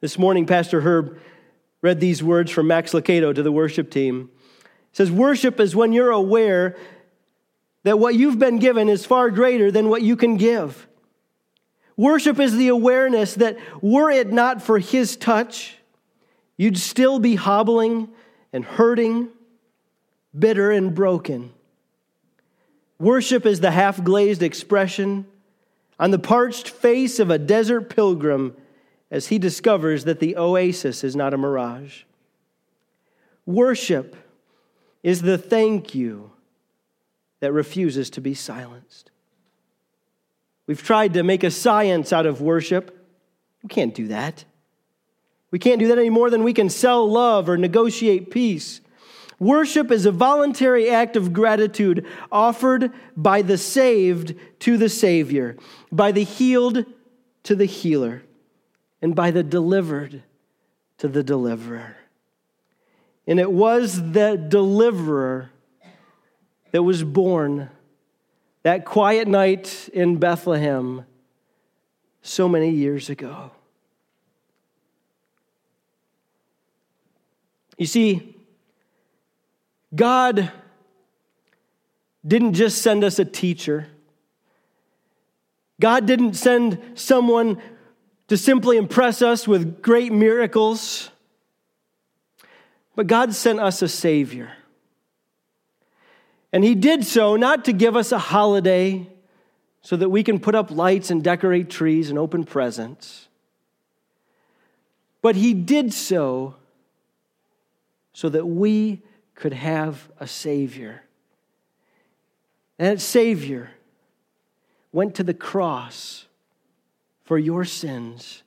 This 0.00 0.18
morning, 0.18 0.44
Pastor 0.44 0.80
Herb 0.80 1.16
read 1.80 2.00
these 2.00 2.20
words 2.20 2.50
from 2.50 2.66
Max 2.66 2.90
Lucado 2.90 3.32
to 3.32 3.44
the 3.44 3.52
worship 3.52 3.92
team. 3.92 4.28
It 4.90 4.96
says, 4.96 5.12
Worship 5.12 5.60
is 5.60 5.76
when 5.76 5.92
you're 5.92 6.10
aware 6.10 6.76
that 7.84 8.00
what 8.00 8.16
you've 8.16 8.40
been 8.40 8.58
given 8.58 8.88
is 8.88 9.06
far 9.06 9.30
greater 9.30 9.70
than 9.70 9.88
what 9.88 10.02
you 10.02 10.16
can 10.16 10.36
give. 10.36 10.88
Worship 11.98 12.38
is 12.38 12.56
the 12.56 12.68
awareness 12.68 13.34
that 13.34 13.58
were 13.82 14.08
it 14.08 14.32
not 14.32 14.62
for 14.62 14.78
His 14.78 15.16
touch, 15.16 15.76
you'd 16.56 16.78
still 16.78 17.18
be 17.18 17.34
hobbling 17.34 18.08
and 18.52 18.64
hurting, 18.64 19.28
bitter 20.38 20.70
and 20.70 20.94
broken. 20.94 21.52
Worship 23.00 23.44
is 23.44 23.58
the 23.58 23.72
half 23.72 24.02
glazed 24.02 24.42
expression 24.42 25.26
on 25.98 26.12
the 26.12 26.20
parched 26.20 26.68
face 26.68 27.18
of 27.18 27.30
a 27.30 27.38
desert 27.38 27.90
pilgrim 27.90 28.56
as 29.10 29.26
he 29.26 29.38
discovers 29.38 30.04
that 30.04 30.20
the 30.20 30.36
oasis 30.36 31.02
is 31.02 31.16
not 31.16 31.34
a 31.34 31.38
mirage. 31.38 32.04
Worship 33.44 34.14
is 35.02 35.22
the 35.22 35.38
thank 35.38 35.96
you 35.96 36.30
that 37.40 37.52
refuses 37.52 38.10
to 38.10 38.20
be 38.20 38.34
silenced. 38.34 39.07
We've 40.68 40.82
tried 40.82 41.14
to 41.14 41.22
make 41.22 41.42
a 41.42 41.50
science 41.50 42.12
out 42.12 42.26
of 42.26 42.42
worship. 42.42 42.94
We 43.62 43.70
can't 43.70 43.94
do 43.94 44.08
that. 44.08 44.44
We 45.50 45.58
can't 45.58 45.80
do 45.80 45.88
that 45.88 45.98
any 45.98 46.10
more 46.10 46.28
than 46.28 46.44
we 46.44 46.52
can 46.52 46.68
sell 46.68 47.10
love 47.10 47.48
or 47.48 47.56
negotiate 47.56 48.30
peace. 48.30 48.82
Worship 49.40 49.90
is 49.90 50.04
a 50.04 50.12
voluntary 50.12 50.90
act 50.90 51.16
of 51.16 51.32
gratitude 51.32 52.04
offered 52.30 52.92
by 53.16 53.40
the 53.40 53.56
saved 53.56 54.34
to 54.60 54.76
the 54.76 54.90
Savior, 54.90 55.56
by 55.90 56.12
the 56.12 56.24
healed 56.24 56.84
to 57.44 57.54
the 57.54 57.64
healer 57.64 58.22
and 59.00 59.14
by 59.14 59.30
the 59.30 59.42
delivered 59.42 60.22
to 60.98 61.08
the 61.08 61.22
deliverer. 61.22 61.96
And 63.26 63.40
it 63.40 63.50
was 63.50 64.12
the 64.12 64.36
deliverer 64.36 65.50
that 66.72 66.82
was 66.82 67.02
born 67.04 67.70
that 68.68 68.84
quiet 68.84 69.26
night 69.26 69.88
in 69.94 70.18
Bethlehem 70.18 71.02
so 72.20 72.46
many 72.46 72.68
years 72.68 73.08
ago. 73.08 73.50
You 77.78 77.86
see, 77.86 78.36
God 79.94 80.52
didn't 82.26 82.52
just 82.52 82.82
send 82.82 83.04
us 83.04 83.18
a 83.18 83.24
teacher. 83.24 83.86
God 85.80 86.04
didn't 86.04 86.34
send 86.34 86.78
someone 86.94 87.62
to 88.26 88.36
simply 88.36 88.76
impress 88.76 89.22
us 89.22 89.48
with 89.48 89.80
great 89.80 90.12
miracles. 90.12 91.08
But 92.94 93.06
God 93.06 93.34
sent 93.34 93.60
us 93.60 93.80
a 93.80 93.88
Savior. 93.88 94.52
And 96.52 96.64
He 96.64 96.74
did 96.74 97.04
so 97.04 97.36
not 97.36 97.64
to 97.66 97.72
give 97.72 97.96
us 97.96 98.12
a 98.12 98.18
holiday 98.18 99.08
so 99.82 99.96
that 99.96 100.08
we 100.08 100.22
can 100.22 100.38
put 100.38 100.54
up 100.54 100.70
lights 100.70 101.10
and 101.10 101.22
decorate 101.22 101.70
trees 101.70 102.10
and 102.10 102.18
open 102.18 102.44
presents, 102.44 103.28
but 105.22 105.36
He 105.36 105.54
did 105.54 105.92
so 105.92 106.56
so 108.12 108.28
that 108.28 108.46
we 108.46 109.02
could 109.34 109.52
have 109.52 110.08
a 110.18 110.26
Savior. 110.26 111.04
And 112.78 112.88
that 112.88 113.00
Savior 113.00 113.70
went 114.92 115.14
to 115.16 115.22
the 115.22 115.34
cross 115.34 116.26
for 117.24 117.38
your 117.38 117.64
sins 117.64 118.42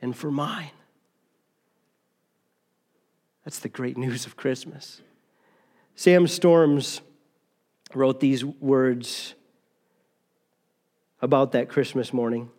and 0.00 0.16
for 0.16 0.30
mine. 0.30 0.70
That's 3.44 3.58
the 3.58 3.68
great 3.68 3.98
news 3.98 4.24
of 4.24 4.36
Christmas. 4.36 5.02
Sam 5.94 6.26
Storms 6.26 7.00
wrote 7.94 8.20
these 8.20 8.44
words 8.44 9.34
about 11.22 11.52
that 11.52 11.68
Christmas 11.68 12.12
morning. 12.12 12.50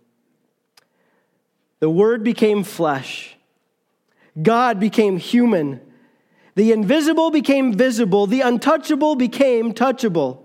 The 1.79 1.89
Word 1.89 2.23
became 2.23 2.63
flesh, 2.63 3.35
God 4.41 4.79
became 4.79 5.17
human, 5.17 5.81
the 6.55 6.71
invisible 6.71 7.31
became 7.31 7.73
visible, 7.73 8.27
the 8.27 8.41
untouchable 8.41 9.15
became 9.15 9.73
touchable. 9.73 10.43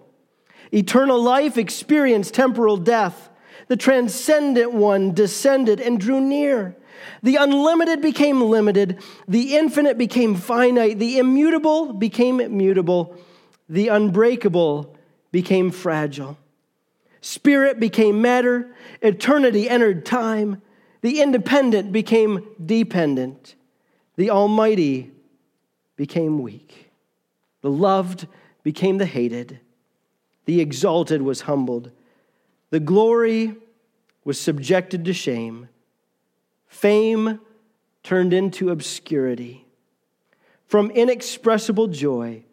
Eternal 0.73 1.23
life 1.23 1.59
experienced 1.59 2.35
temporal 2.35 2.77
death. 2.77 3.29
The 3.69 3.77
transcendent 3.77 4.73
one 4.73 5.13
descended 5.13 5.81
and 5.81 6.01
drew 6.01 6.21
near. 6.21 6.77
The 7.23 7.37
unlimited 7.37 8.01
became 8.01 8.41
limited. 8.41 9.03
The 9.27 9.57
infinite 9.57 9.99
became 9.99 10.35
finite. 10.35 10.99
The 10.99 11.19
immutable 11.19 11.93
became 11.93 12.57
mutable. 12.57 13.17
The 13.69 13.89
unbreakable 13.89 14.97
became 15.33 15.71
fragile. 15.71 16.39
Spirit 17.21 17.81
became 17.81 18.23
matter. 18.23 18.75
Eternity 19.03 19.69
entered 19.69 20.07
time. 20.07 20.63
The 21.01 21.21
independent 21.21 21.93
became 21.93 22.47
dependent. 22.65 23.57
The 24.17 24.31
almighty 24.31 25.11
became 25.97 26.41
weak. 26.41 26.91
The 27.63 27.71
loved 27.71 28.27
became 28.63 28.99
the 28.99 29.07
hated. 29.07 29.61
The 30.45 30.61
exalted 30.61 31.23
was 31.23 31.43
humbled. 31.43 31.91
The 32.71 32.81
glory 32.81 33.57
was 34.25 34.41
subjected 34.41 35.05
to 35.05 35.13
shame. 35.13 35.69
Fame 36.69 37.41
turned 38.03 38.33
into 38.33 38.71
obscurity. 38.71 39.67
From 40.67 40.91
inexpressible 40.93 41.89
joy 41.89 42.45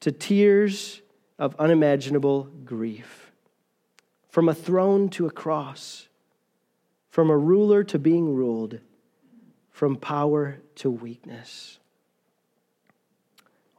to 0.00 0.12
tears 0.12 1.00
of 1.38 1.54
unimaginable 1.58 2.44
grief. 2.64 3.32
From 4.28 4.48
a 4.48 4.54
throne 4.54 5.08
to 5.10 5.26
a 5.26 5.30
cross. 5.30 6.08
From 7.08 7.30
a 7.30 7.36
ruler 7.36 7.84
to 7.84 7.98
being 7.98 8.34
ruled. 8.34 8.80
From 9.70 9.96
power 9.96 10.58
to 10.76 10.90
weakness. 10.90 11.78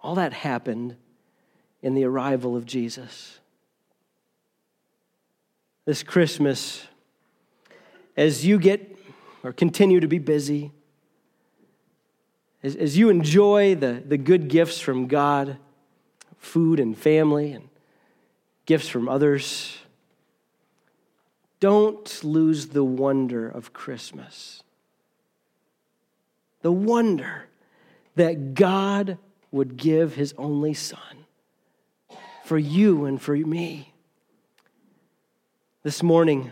All 0.02 0.16
that 0.16 0.34
happened 0.34 0.96
in 1.82 1.94
the 1.94 2.04
arrival 2.04 2.56
of 2.56 2.66
Jesus. 2.66 3.40
This 5.86 6.04
Christmas, 6.04 6.86
as 8.16 8.46
you 8.46 8.60
get 8.60 8.98
or 9.44 9.54
continue 9.54 10.00
to 10.00 10.08
be 10.08 10.20
busy, 10.20 10.72
as, 12.64 12.76
as 12.76 12.98
you 12.98 13.10
enjoy 13.10 13.76
the, 13.76 14.04
the 14.06 14.18
good 14.18 14.48
gifts 14.50 14.80
from 14.80 15.08
God, 15.08 15.58
food 16.38 16.80
and 16.80 16.98
family, 16.98 17.52
and 17.52 17.70
gifts 18.66 18.88
from 18.88 19.10
others, 19.10 19.78
don't 21.60 22.24
lose 22.24 22.68
the 22.68 22.84
wonder 22.84 23.48
of 23.48 23.74
Christmas. 23.74 24.62
The 26.62 26.72
wonder 26.72 27.46
that 28.16 28.54
God 28.54 29.18
would 29.52 29.78
give 29.78 30.16
his 30.16 30.34
only 30.38 30.74
son 30.74 31.26
for 32.44 32.58
you 32.58 33.06
and 33.06 33.22
for 33.22 33.36
me. 33.36 33.94
This 35.84 36.04
morning, 36.04 36.52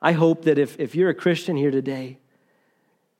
I 0.00 0.12
hope 0.12 0.44
that 0.44 0.58
if, 0.58 0.78
if 0.78 0.94
you're 0.94 1.10
a 1.10 1.14
Christian 1.14 1.56
here 1.56 1.70
today, 1.70 2.18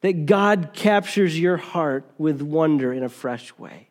that 0.00 0.26
God 0.26 0.70
captures 0.72 1.38
your 1.38 1.56
heart 1.56 2.10
with 2.18 2.42
wonder 2.42 2.92
in 2.92 3.02
a 3.02 3.08
fresh 3.08 3.56
way. 3.58 3.88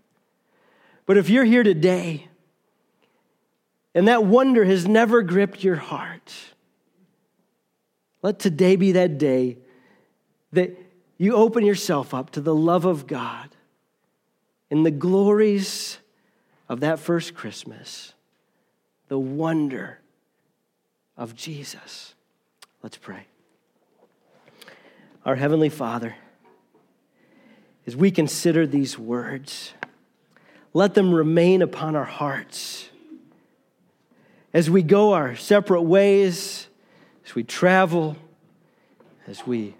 But 1.11 1.17
if 1.17 1.29
you're 1.29 1.43
here 1.43 1.63
today 1.63 2.29
and 3.93 4.07
that 4.07 4.23
wonder 4.23 4.63
has 4.63 4.87
never 4.87 5.21
gripped 5.23 5.61
your 5.61 5.75
heart, 5.75 6.33
let 8.21 8.39
today 8.39 8.77
be 8.77 8.93
that 8.93 9.17
day 9.17 9.57
that 10.53 10.71
you 11.17 11.35
open 11.35 11.65
yourself 11.65 12.13
up 12.13 12.29
to 12.29 12.39
the 12.39 12.55
love 12.55 12.85
of 12.85 13.07
God 13.07 13.49
and 14.69 14.85
the 14.85 14.89
glories 14.89 15.97
of 16.69 16.79
that 16.79 16.97
first 16.97 17.33
Christmas, 17.33 18.13
the 19.09 19.19
wonder 19.19 19.99
of 21.17 21.35
Jesus. 21.35 22.15
Let's 22.81 22.95
pray. 22.95 23.25
Our 25.25 25.35
Heavenly 25.35 25.67
Father, 25.67 26.15
as 27.85 27.97
we 27.97 28.11
consider 28.11 28.65
these 28.65 28.97
words, 28.97 29.73
let 30.73 30.93
them 30.93 31.13
remain 31.13 31.61
upon 31.61 31.95
our 31.95 32.05
hearts. 32.05 32.89
As 34.53 34.69
we 34.69 34.83
go 34.83 35.13
our 35.13 35.35
separate 35.35 35.83
ways, 35.83 36.67
as 37.25 37.35
we 37.35 37.43
travel, 37.43 38.17
as 39.27 39.45
we 39.45 39.75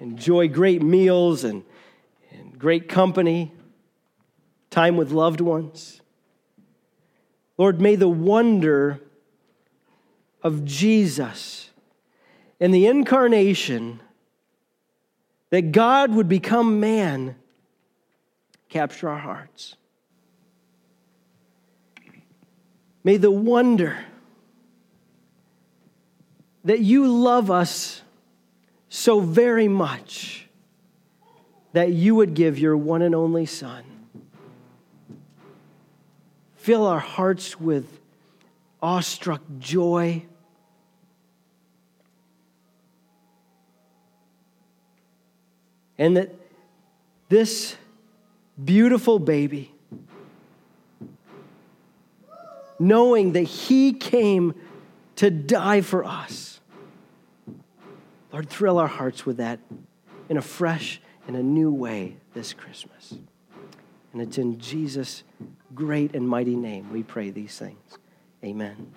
enjoy 0.00 0.48
great 0.48 0.82
meals 0.82 1.44
and, 1.44 1.62
and 2.32 2.58
great 2.58 2.88
company, 2.88 3.52
time 4.70 4.96
with 4.96 5.12
loved 5.12 5.40
ones. 5.40 6.00
Lord, 7.58 7.80
may 7.80 7.94
the 7.94 8.08
wonder 8.08 9.00
of 10.42 10.64
Jesus 10.64 11.70
and 12.58 12.72
the 12.72 12.86
incarnation, 12.86 14.00
that 15.50 15.72
God 15.72 16.12
would 16.12 16.28
become 16.28 16.80
man, 16.80 17.36
capture 18.72 19.10
our 19.10 19.18
hearts. 19.18 19.76
May 23.04 23.18
the 23.18 23.30
wonder 23.30 23.98
that 26.64 26.80
you 26.80 27.06
love 27.06 27.50
us 27.50 28.00
so 28.88 29.20
very 29.20 29.68
much 29.68 30.48
that 31.72 31.92
you 31.92 32.14
would 32.14 32.32
give 32.32 32.58
your 32.58 32.76
one 32.76 33.02
and 33.02 33.14
only 33.14 33.44
Son. 33.44 33.84
Fill 36.56 36.86
our 36.86 37.00
hearts 37.00 37.60
with 37.60 38.00
awestruck 38.80 39.42
joy 39.58 40.22
and 45.98 46.16
that 46.16 46.34
this 47.28 47.76
beautiful 48.64 49.18
baby, 49.18 49.74
knowing 52.78 53.32
that 53.32 53.42
he 53.42 53.92
came 53.92 54.54
to 55.16 55.30
die 55.30 55.80
for 55.80 56.04
us, 56.04 56.60
Lord, 58.32 58.48
thrill 58.48 58.78
our 58.78 58.86
hearts 58.86 59.26
with 59.26 59.36
that 59.36 59.60
in 60.28 60.36
a 60.36 60.42
fresh 60.42 61.00
and 61.26 61.36
a 61.36 61.42
new 61.42 61.70
way 61.70 62.16
this 62.34 62.52
Christmas. 62.52 63.14
And 64.12 64.22
it's 64.22 64.38
in 64.38 64.58
Jesus' 64.58 65.22
great 65.74 66.14
and 66.14 66.28
mighty 66.28 66.56
name 66.56 66.90
we 66.90 67.02
pray 67.02 67.30
these 67.30 67.58
things. 67.58 67.98
Amen. 68.44 68.94